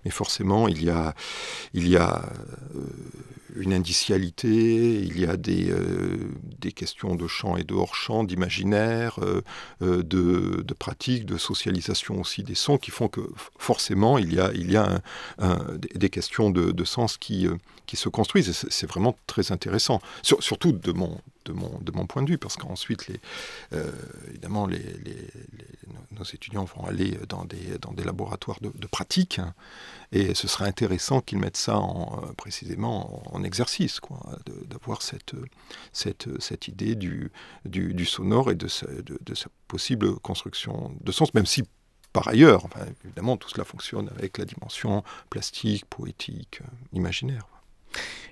[0.06, 1.16] Mais forcément, il y a,
[1.74, 2.22] il y a
[3.58, 6.30] une indicialité, il y a des, euh,
[6.76, 9.42] questions de chant et de hors-champ, d'imaginaire, euh,
[9.82, 13.22] euh, de, pratique, de socialisation aussi des sons qui font que
[13.58, 15.02] forcément il y a,
[15.96, 17.48] des questions de, sens qui,
[17.94, 18.52] se construisent.
[18.70, 21.20] C'est vraiment très intéressant, surtout de mon,
[22.08, 23.08] point de vue, parce qu'ensuite,
[24.30, 29.54] évidemment, nos, étudiants vont aller dans des, dans des laboratoires de, pratique, hein,
[30.12, 34.00] et ce serait intéressant qu'ils mettent ça en, précisément en, exercice,
[34.68, 35.34] d'avoir cette,
[35.92, 37.32] cette, cette idée du,
[38.06, 38.88] sonore et de sa,
[39.68, 41.64] possible construction de sens, même si
[42.14, 42.64] par ailleurs,
[43.06, 47.44] évidemment, tout cela fonctionne avec la dimension plastique, poétique, euh, imaginaire.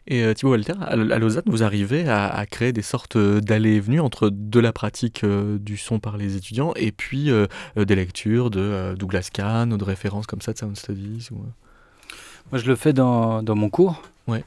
[0.08, 4.00] Et euh, Thibaut Walter, à, Lausanne, vous arrivez à, créer des sortes d'allées et venues
[4.00, 7.30] entre de la pratique euh, du son par les étudiants et puis
[7.76, 11.30] des lectures de Douglas Kahn ou de références comme ça de Sound Studies
[12.52, 14.02] Moi, je le fais dans, dans mon cours.
[14.28, 14.44] Ouais.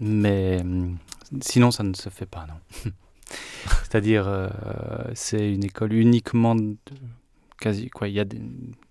[0.00, 0.62] mais
[1.40, 2.90] sinon, ça ne se fait pas, non.
[3.82, 4.50] C'est-à-dire,
[5.14, 6.76] c'est une école uniquement de,
[7.58, 8.24] quasi, quoi, il y a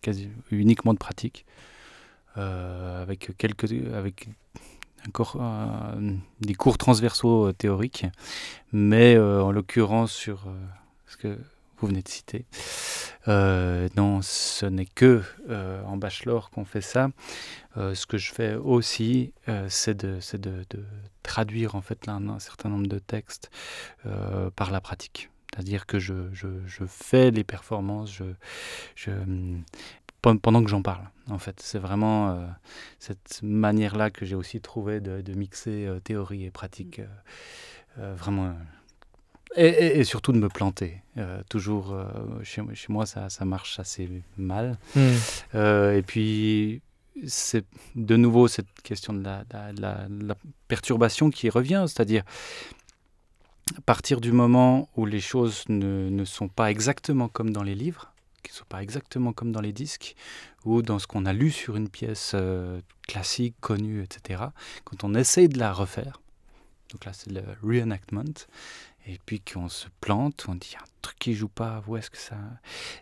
[0.02, 1.46] quasi, uniquement de pratique,
[2.38, 4.30] euh, avec quelques, avec
[5.08, 5.38] encore
[6.42, 8.06] des cours transversaux euh, théoriques,
[8.74, 10.46] mais euh, en l'occurrence sur
[11.08, 11.40] ce que
[11.78, 12.46] vous venez de citer.
[13.28, 15.22] non, ce n'est que
[15.86, 17.10] en bachelor qu'on fait ça.
[17.76, 19.34] ce que je fais aussi,
[19.70, 20.84] c'est de, de, de,
[21.24, 23.52] traduire en fait un, un certain nombre de textes
[24.56, 25.30] par la pratique.
[25.54, 28.26] C'est-à-dire que je, je, je, fais les performances je,
[28.96, 29.12] je,
[30.36, 31.10] pendant que j'en parle.
[31.30, 32.48] En fait, c'est vraiment euh,
[33.00, 37.02] cette manière-là que j'ai aussi trouvé de, de mixer euh, théorie et pratique.
[37.98, 38.54] Euh, vraiment.
[39.56, 41.02] Et, et, surtout de me planter.
[41.50, 41.96] toujours,
[42.44, 44.78] chez, chez, moi, ça, ça, marche assez mal.
[44.96, 45.16] Hmm.
[45.56, 46.82] et puis,
[47.26, 50.36] c'est de nouveau cette question de la, la, la
[50.68, 52.24] perturbation qui revient, c'est-à-dire
[53.76, 57.76] à partir du moment où les choses ne, ne sont pas exactement comme dans les
[57.76, 60.16] livres, qui ne sont pas exactement comme dans les disques,
[60.66, 64.44] ou dans ce qu'on a lu sur une pièce euh, classique, connue, etc.,
[64.86, 66.22] quand on essaye de la refaire,
[66.92, 68.48] donc là c'est le reenactment,
[69.08, 72.18] et puis qu'on se plante, on dit un truc qui joue pas, où est-ce que
[72.18, 72.36] ça...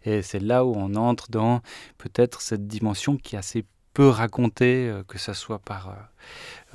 [0.03, 1.61] Et c'est là où on entre dans
[1.97, 5.93] peut-être cette dimension qui est assez peu raconter, euh, que ce soit par euh,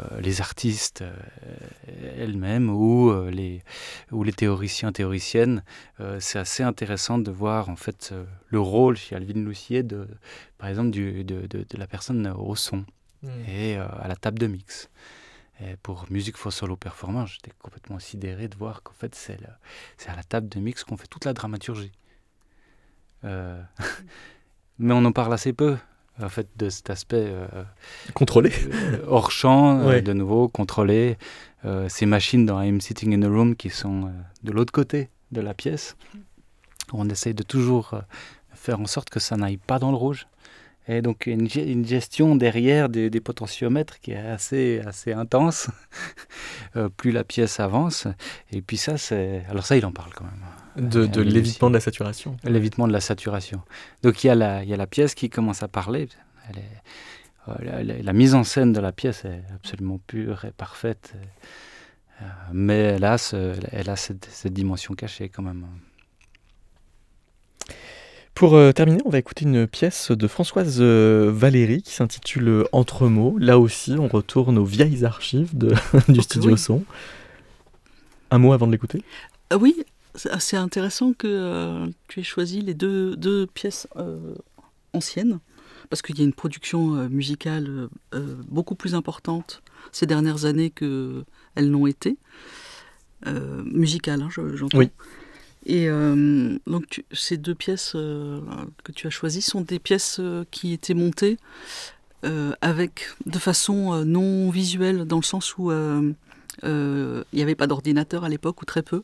[0.00, 1.04] euh, les artistes
[2.16, 3.62] elles-mêmes ou, les,
[4.10, 5.62] ou les théoriciens, théoriciennes.
[6.18, 8.14] c'est assez intéressant de voir en fait
[8.48, 10.08] le rôle chez Alvin Lucier, de,
[10.56, 12.84] par exemple, du, de, de, la personne au son
[13.22, 13.28] mmh.
[13.48, 14.88] et à la table de mix.
[15.62, 19.38] Et pour Music for Solo Performance, j'étais complètement sidéré de voir qu'en fait, c'est
[20.08, 21.92] à la table de mix qu'on fait toute la dramaturgie.
[23.22, 25.76] Mais on en parle assez peu
[26.22, 27.46] en fait, de cet aspect euh,
[28.14, 31.16] contrôlé, euh, hors champ, euh, de nouveau contrôlé.
[31.88, 34.10] ces machines dans I'm Sitting in a Room qui sont
[34.42, 35.96] de l'autre côté de la pièce.
[36.92, 37.94] On essaye de toujours
[38.54, 40.26] faire en sorte que ça n'aille pas dans le rouge.
[40.88, 45.70] Et donc une, une gestion derrière des, des, potentiomètres qui est assez, assez intense,
[46.96, 48.08] plus la pièce avance.
[48.50, 49.44] Et puis ça, c'est...
[49.48, 50.88] Alors ça, il en parle quand même.
[50.90, 52.36] De, l'évitement de la saturation.
[52.44, 53.60] L'évitement de la saturation.
[54.02, 56.08] Donc il y, a la, il y a la pièce qui commence à parler.
[56.48, 56.82] Elle est,
[57.48, 61.14] euh, la, mise en scène de la pièce est absolument pure et parfaite.
[62.20, 63.16] Euh, mais elle a,
[63.72, 65.66] elle a cette, cette, dimension cachée quand même.
[68.40, 73.36] Pour euh, terminer, on va écouter une pièce de Françoise Valéry qui s'intitule Entre mots.
[73.38, 75.74] Là aussi, on retourne aux vieilles archives de,
[76.08, 76.82] du studio son.
[78.30, 79.02] Un mot avant de l'écouter?
[79.54, 79.84] Oui,
[80.14, 84.34] c'est intéressant que euh, tu aies choisi les deux, deux pièces euh,
[84.94, 85.38] anciennes,
[85.90, 87.90] parce qu'il y a une production euh, musicale
[88.48, 89.62] beaucoup plus importante
[89.92, 91.24] ces dernières années qu'elles
[91.70, 92.16] n'ont été.
[93.26, 94.78] musicale, hein, j'entends.
[94.78, 94.88] Oui.
[95.72, 95.88] Et
[96.66, 101.36] donc ces deux pièces que tu as choisies sont des pièces qui étaient montées
[102.60, 108.28] avec de façon non visuelle, dans le sens où il n'y avait pas d'ordinateur à
[108.28, 109.02] l'époque, ou très peu.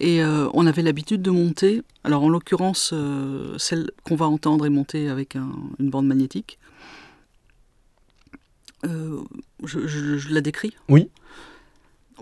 [0.00, 4.66] Et euh, on avait l'habitude de monter, alors en l'occurrence, euh, celle qu'on va entendre
[4.66, 6.58] est montée avec une bande magnétique.
[8.84, 9.22] Euh,
[9.62, 10.74] je, la décris?
[10.88, 11.08] Oui.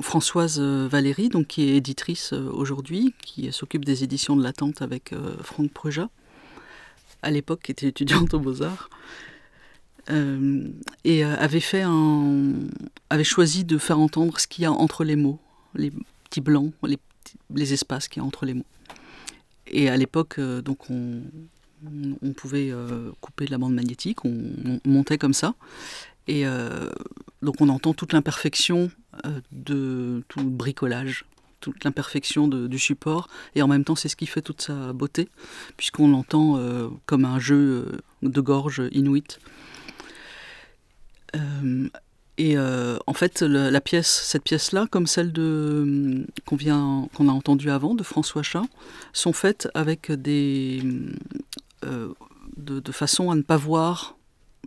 [0.01, 5.71] Françoise Valéry, donc, qui est éditrice aujourd'hui, qui s'occupe des éditions de l'attente avec Franck
[5.73, 6.09] Preja,
[7.23, 8.91] à l'époque qui était étudiante aux Beaux-Arts.
[11.05, 11.61] et avait
[13.25, 15.39] choisi de faire entendre ce qu'il y a entre les mots,
[15.75, 15.93] les
[16.25, 16.73] petits blancs,
[17.55, 18.67] les espaces qu'il y a entre les mots.
[19.71, 21.23] Et à l'époque, euh, donc on,
[22.23, 25.55] on, pouvait euh, couper de la bande magnétique, on, montait comme ça.
[26.31, 26.89] Et euh,
[27.43, 28.91] donc on entend toute l'imperfection
[29.51, 31.24] de tout le bricolage,
[31.59, 33.28] toute l'imperfection du support.
[33.55, 35.28] Et en même temps, c'est ce qui fait toute sa beauté,
[35.76, 36.59] puisqu'on l'entend
[37.07, 39.41] comme un jeu de gorge inuit.
[42.41, 43.45] Et euh, en fait,
[43.85, 48.62] pièce, cette pièce-là, comme celle hum, qu'on a entendue avant de François Chat,
[49.12, 51.12] sont faites avec des hum,
[51.85, 52.09] euh,
[52.57, 54.16] de, façon à ne pas voir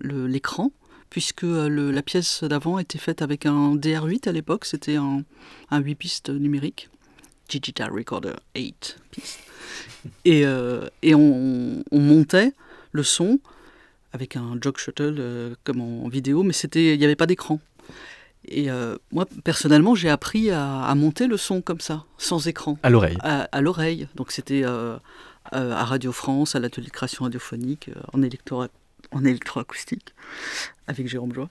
[0.03, 0.72] l'écran,
[1.14, 5.22] puisque euh, le- la pièce d'avant était faite avec un DR8 à l'époque, c'était un,
[5.70, 6.89] un 8 pistes numérique,
[7.49, 9.43] Digital Recorder 8 pistes,
[10.26, 12.53] et, euh, et on, on montait
[12.91, 13.39] le son
[14.11, 17.59] avec un jog shuttle euh, comme en vidéo, mais c'était il n'y avait pas d'écran.
[18.45, 22.78] Et euh, moi, personnellement, j'ai appris à, à monter le son comme ça, sans écran,
[22.84, 23.18] À l'oreille.
[23.22, 24.07] à, à l'oreille.
[24.16, 24.99] Donc c'était à
[25.86, 28.64] Radio France, à l'atelier de création radiophonique, en, électro
[29.14, 30.14] en électroacoustique,
[30.88, 31.49] avec Jérôme Joie.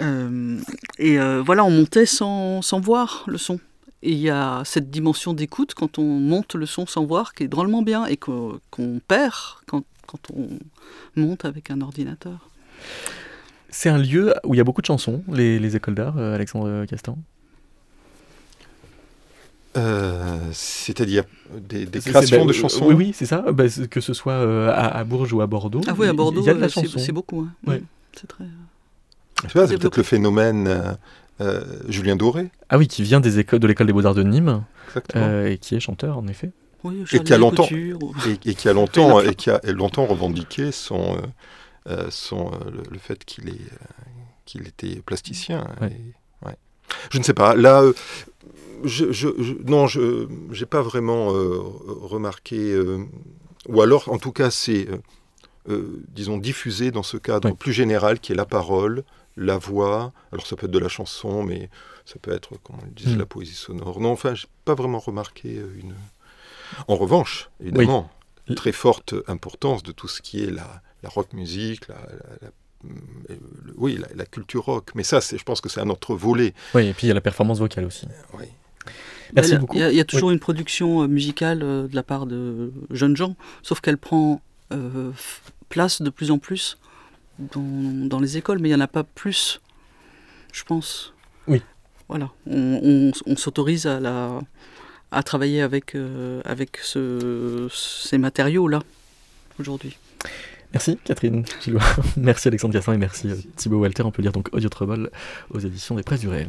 [0.00, 0.58] Euh,
[0.98, 3.60] et euh, voilà, on montait sans, sans voir le son.
[4.02, 7.44] Et il y a cette dimension d'écoute quand on monte le son sans voir qui
[7.44, 8.60] est drôlement bien et qu'on
[9.08, 9.34] perd
[9.66, 10.48] quand, quand on
[11.16, 12.50] monte avec un ordinateur.
[13.70, 16.34] C'est un lieu où il y a beaucoup de chansons, les, les écoles d'art, euh,
[16.34, 17.16] Alexandre Castan?
[19.76, 21.24] Euh, C'est-à-dire
[21.56, 22.86] des, des créations de bah, chansons.
[22.86, 23.44] Oui, oui, c'est ça.
[23.52, 25.80] Bah, c'est- que ce soit euh, à, à Bourges ou à Bordeaux.
[25.86, 26.98] Ah oui, à Bordeaux, il y a de la euh, c'est chanson.
[26.98, 27.40] c'est beaucoup.
[27.40, 27.52] hein.
[27.70, 27.82] Ouais.
[28.18, 28.44] C'est très...
[29.42, 30.92] Je sais pas, c'est peut-être le phénomène euh,
[31.40, 34.62] euh, Julien Doré, Ah oui, qui vient des écoles de l'école des beaux-arts de Nîmes
[34.88, 35.24] exactement.
[35.26, 36.50] euh, et qui est chanteur en effet.
[36.84, 40.06] Oui, qui a longtemps- Couture, ou- et, et qui a longtemps et qui a longtemps
[40.06, 41.20] revendiqué son, euh,
[41.88, 43.86] euh, son euh, le, le fait qu'il est euh,
[44.46, 45.66] qu'il était plasticien.
[45.80, 45.88] Ouais.
[45.88, 46.56] Et- ouais.
[47.10, 47.56] Je ne sais pas.
[47.56, 47.92] Là, euh,
[48.84, 51.58] je, je, je- non, je j'ai pas vraiment euh,
[52.02, 52.72] remarqué.
[52.72, 53.04] euh,
[53.68, 54.86] ou alors, en tout cas, c'est
[55.68, 59.04] euh, disons diffusé dans ce cadre plus général qui est la parole,
[59.36, 60.12] la voix.
[60.32, 61.70] Alors, ça peut être de la chanson, mais
[62.04, 63.18] ça peut être, comme on le disait, Mm.
[63.18, 64.00] la poésie sonore.
[64.00, 65.48] Non, enfin, j'ai pas vraiment remarqué
[65.80, 65.94] une.
[66.88, 68.10] En revanche, évidemment,
[68.48, 68.54] Oui.
[68.56, 72.50] très forte importance de tout ce qui est la, la rock musique, la, la- la-
[73.28, 74.90] le- oui, la, la culture rock.
[74.94, 76.52] Mais ça, c'est, je pense que c'est un autre volet.
[76.74, 78.06] Oui, et puis il y a la performance vocale aussi.
[78.38, 78.44] Oui.
[79.34, 79.76] Merci Il y a- beaucoup.
[79.76, 82.26] Il y a, il y a toujours une production euh, musicale euh, de la part
[82.26, 84.40] de jeunes gens, sauf qu'elle prend
[84.72, 85.10] euh,
[85.68, 86.78] place de plus en plus
[87.38, 89.60] dans, dans les écoles, mais il n'y en a pas plus,
[90.52, 91.12] je pense.
[91.48, 91.62] Oui.
[92.08, 94.40] Voilà, on, on- on s'autorise à, la,
[95.10, 98.82] à travailler avec, euh, avec ce- ces matériaux-là
[99.58, 99.96] aujourd'hui.
[100.72, 101.82] Merci Catherine Gillois.
[102.16, 104.02] merci Alexandre Cassin et merci euh, Thibaut Walter.
[104.02, 105.10] On peut lire donc Audio Trouble
[105.50, 106.48] aux éditions des Presses du Réel.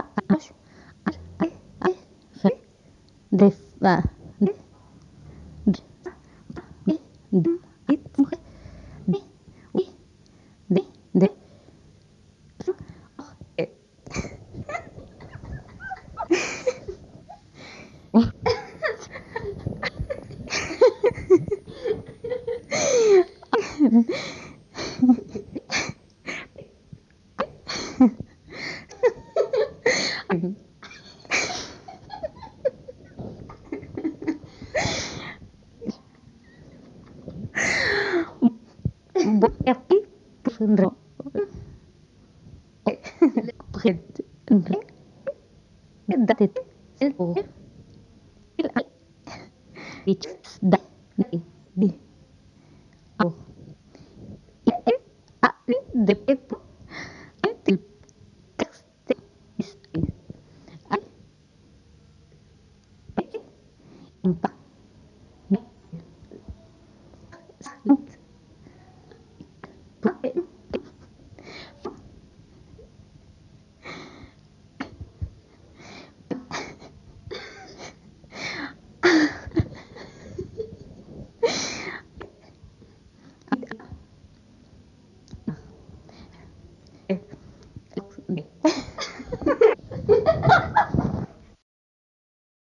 [3.41, 3.95] de va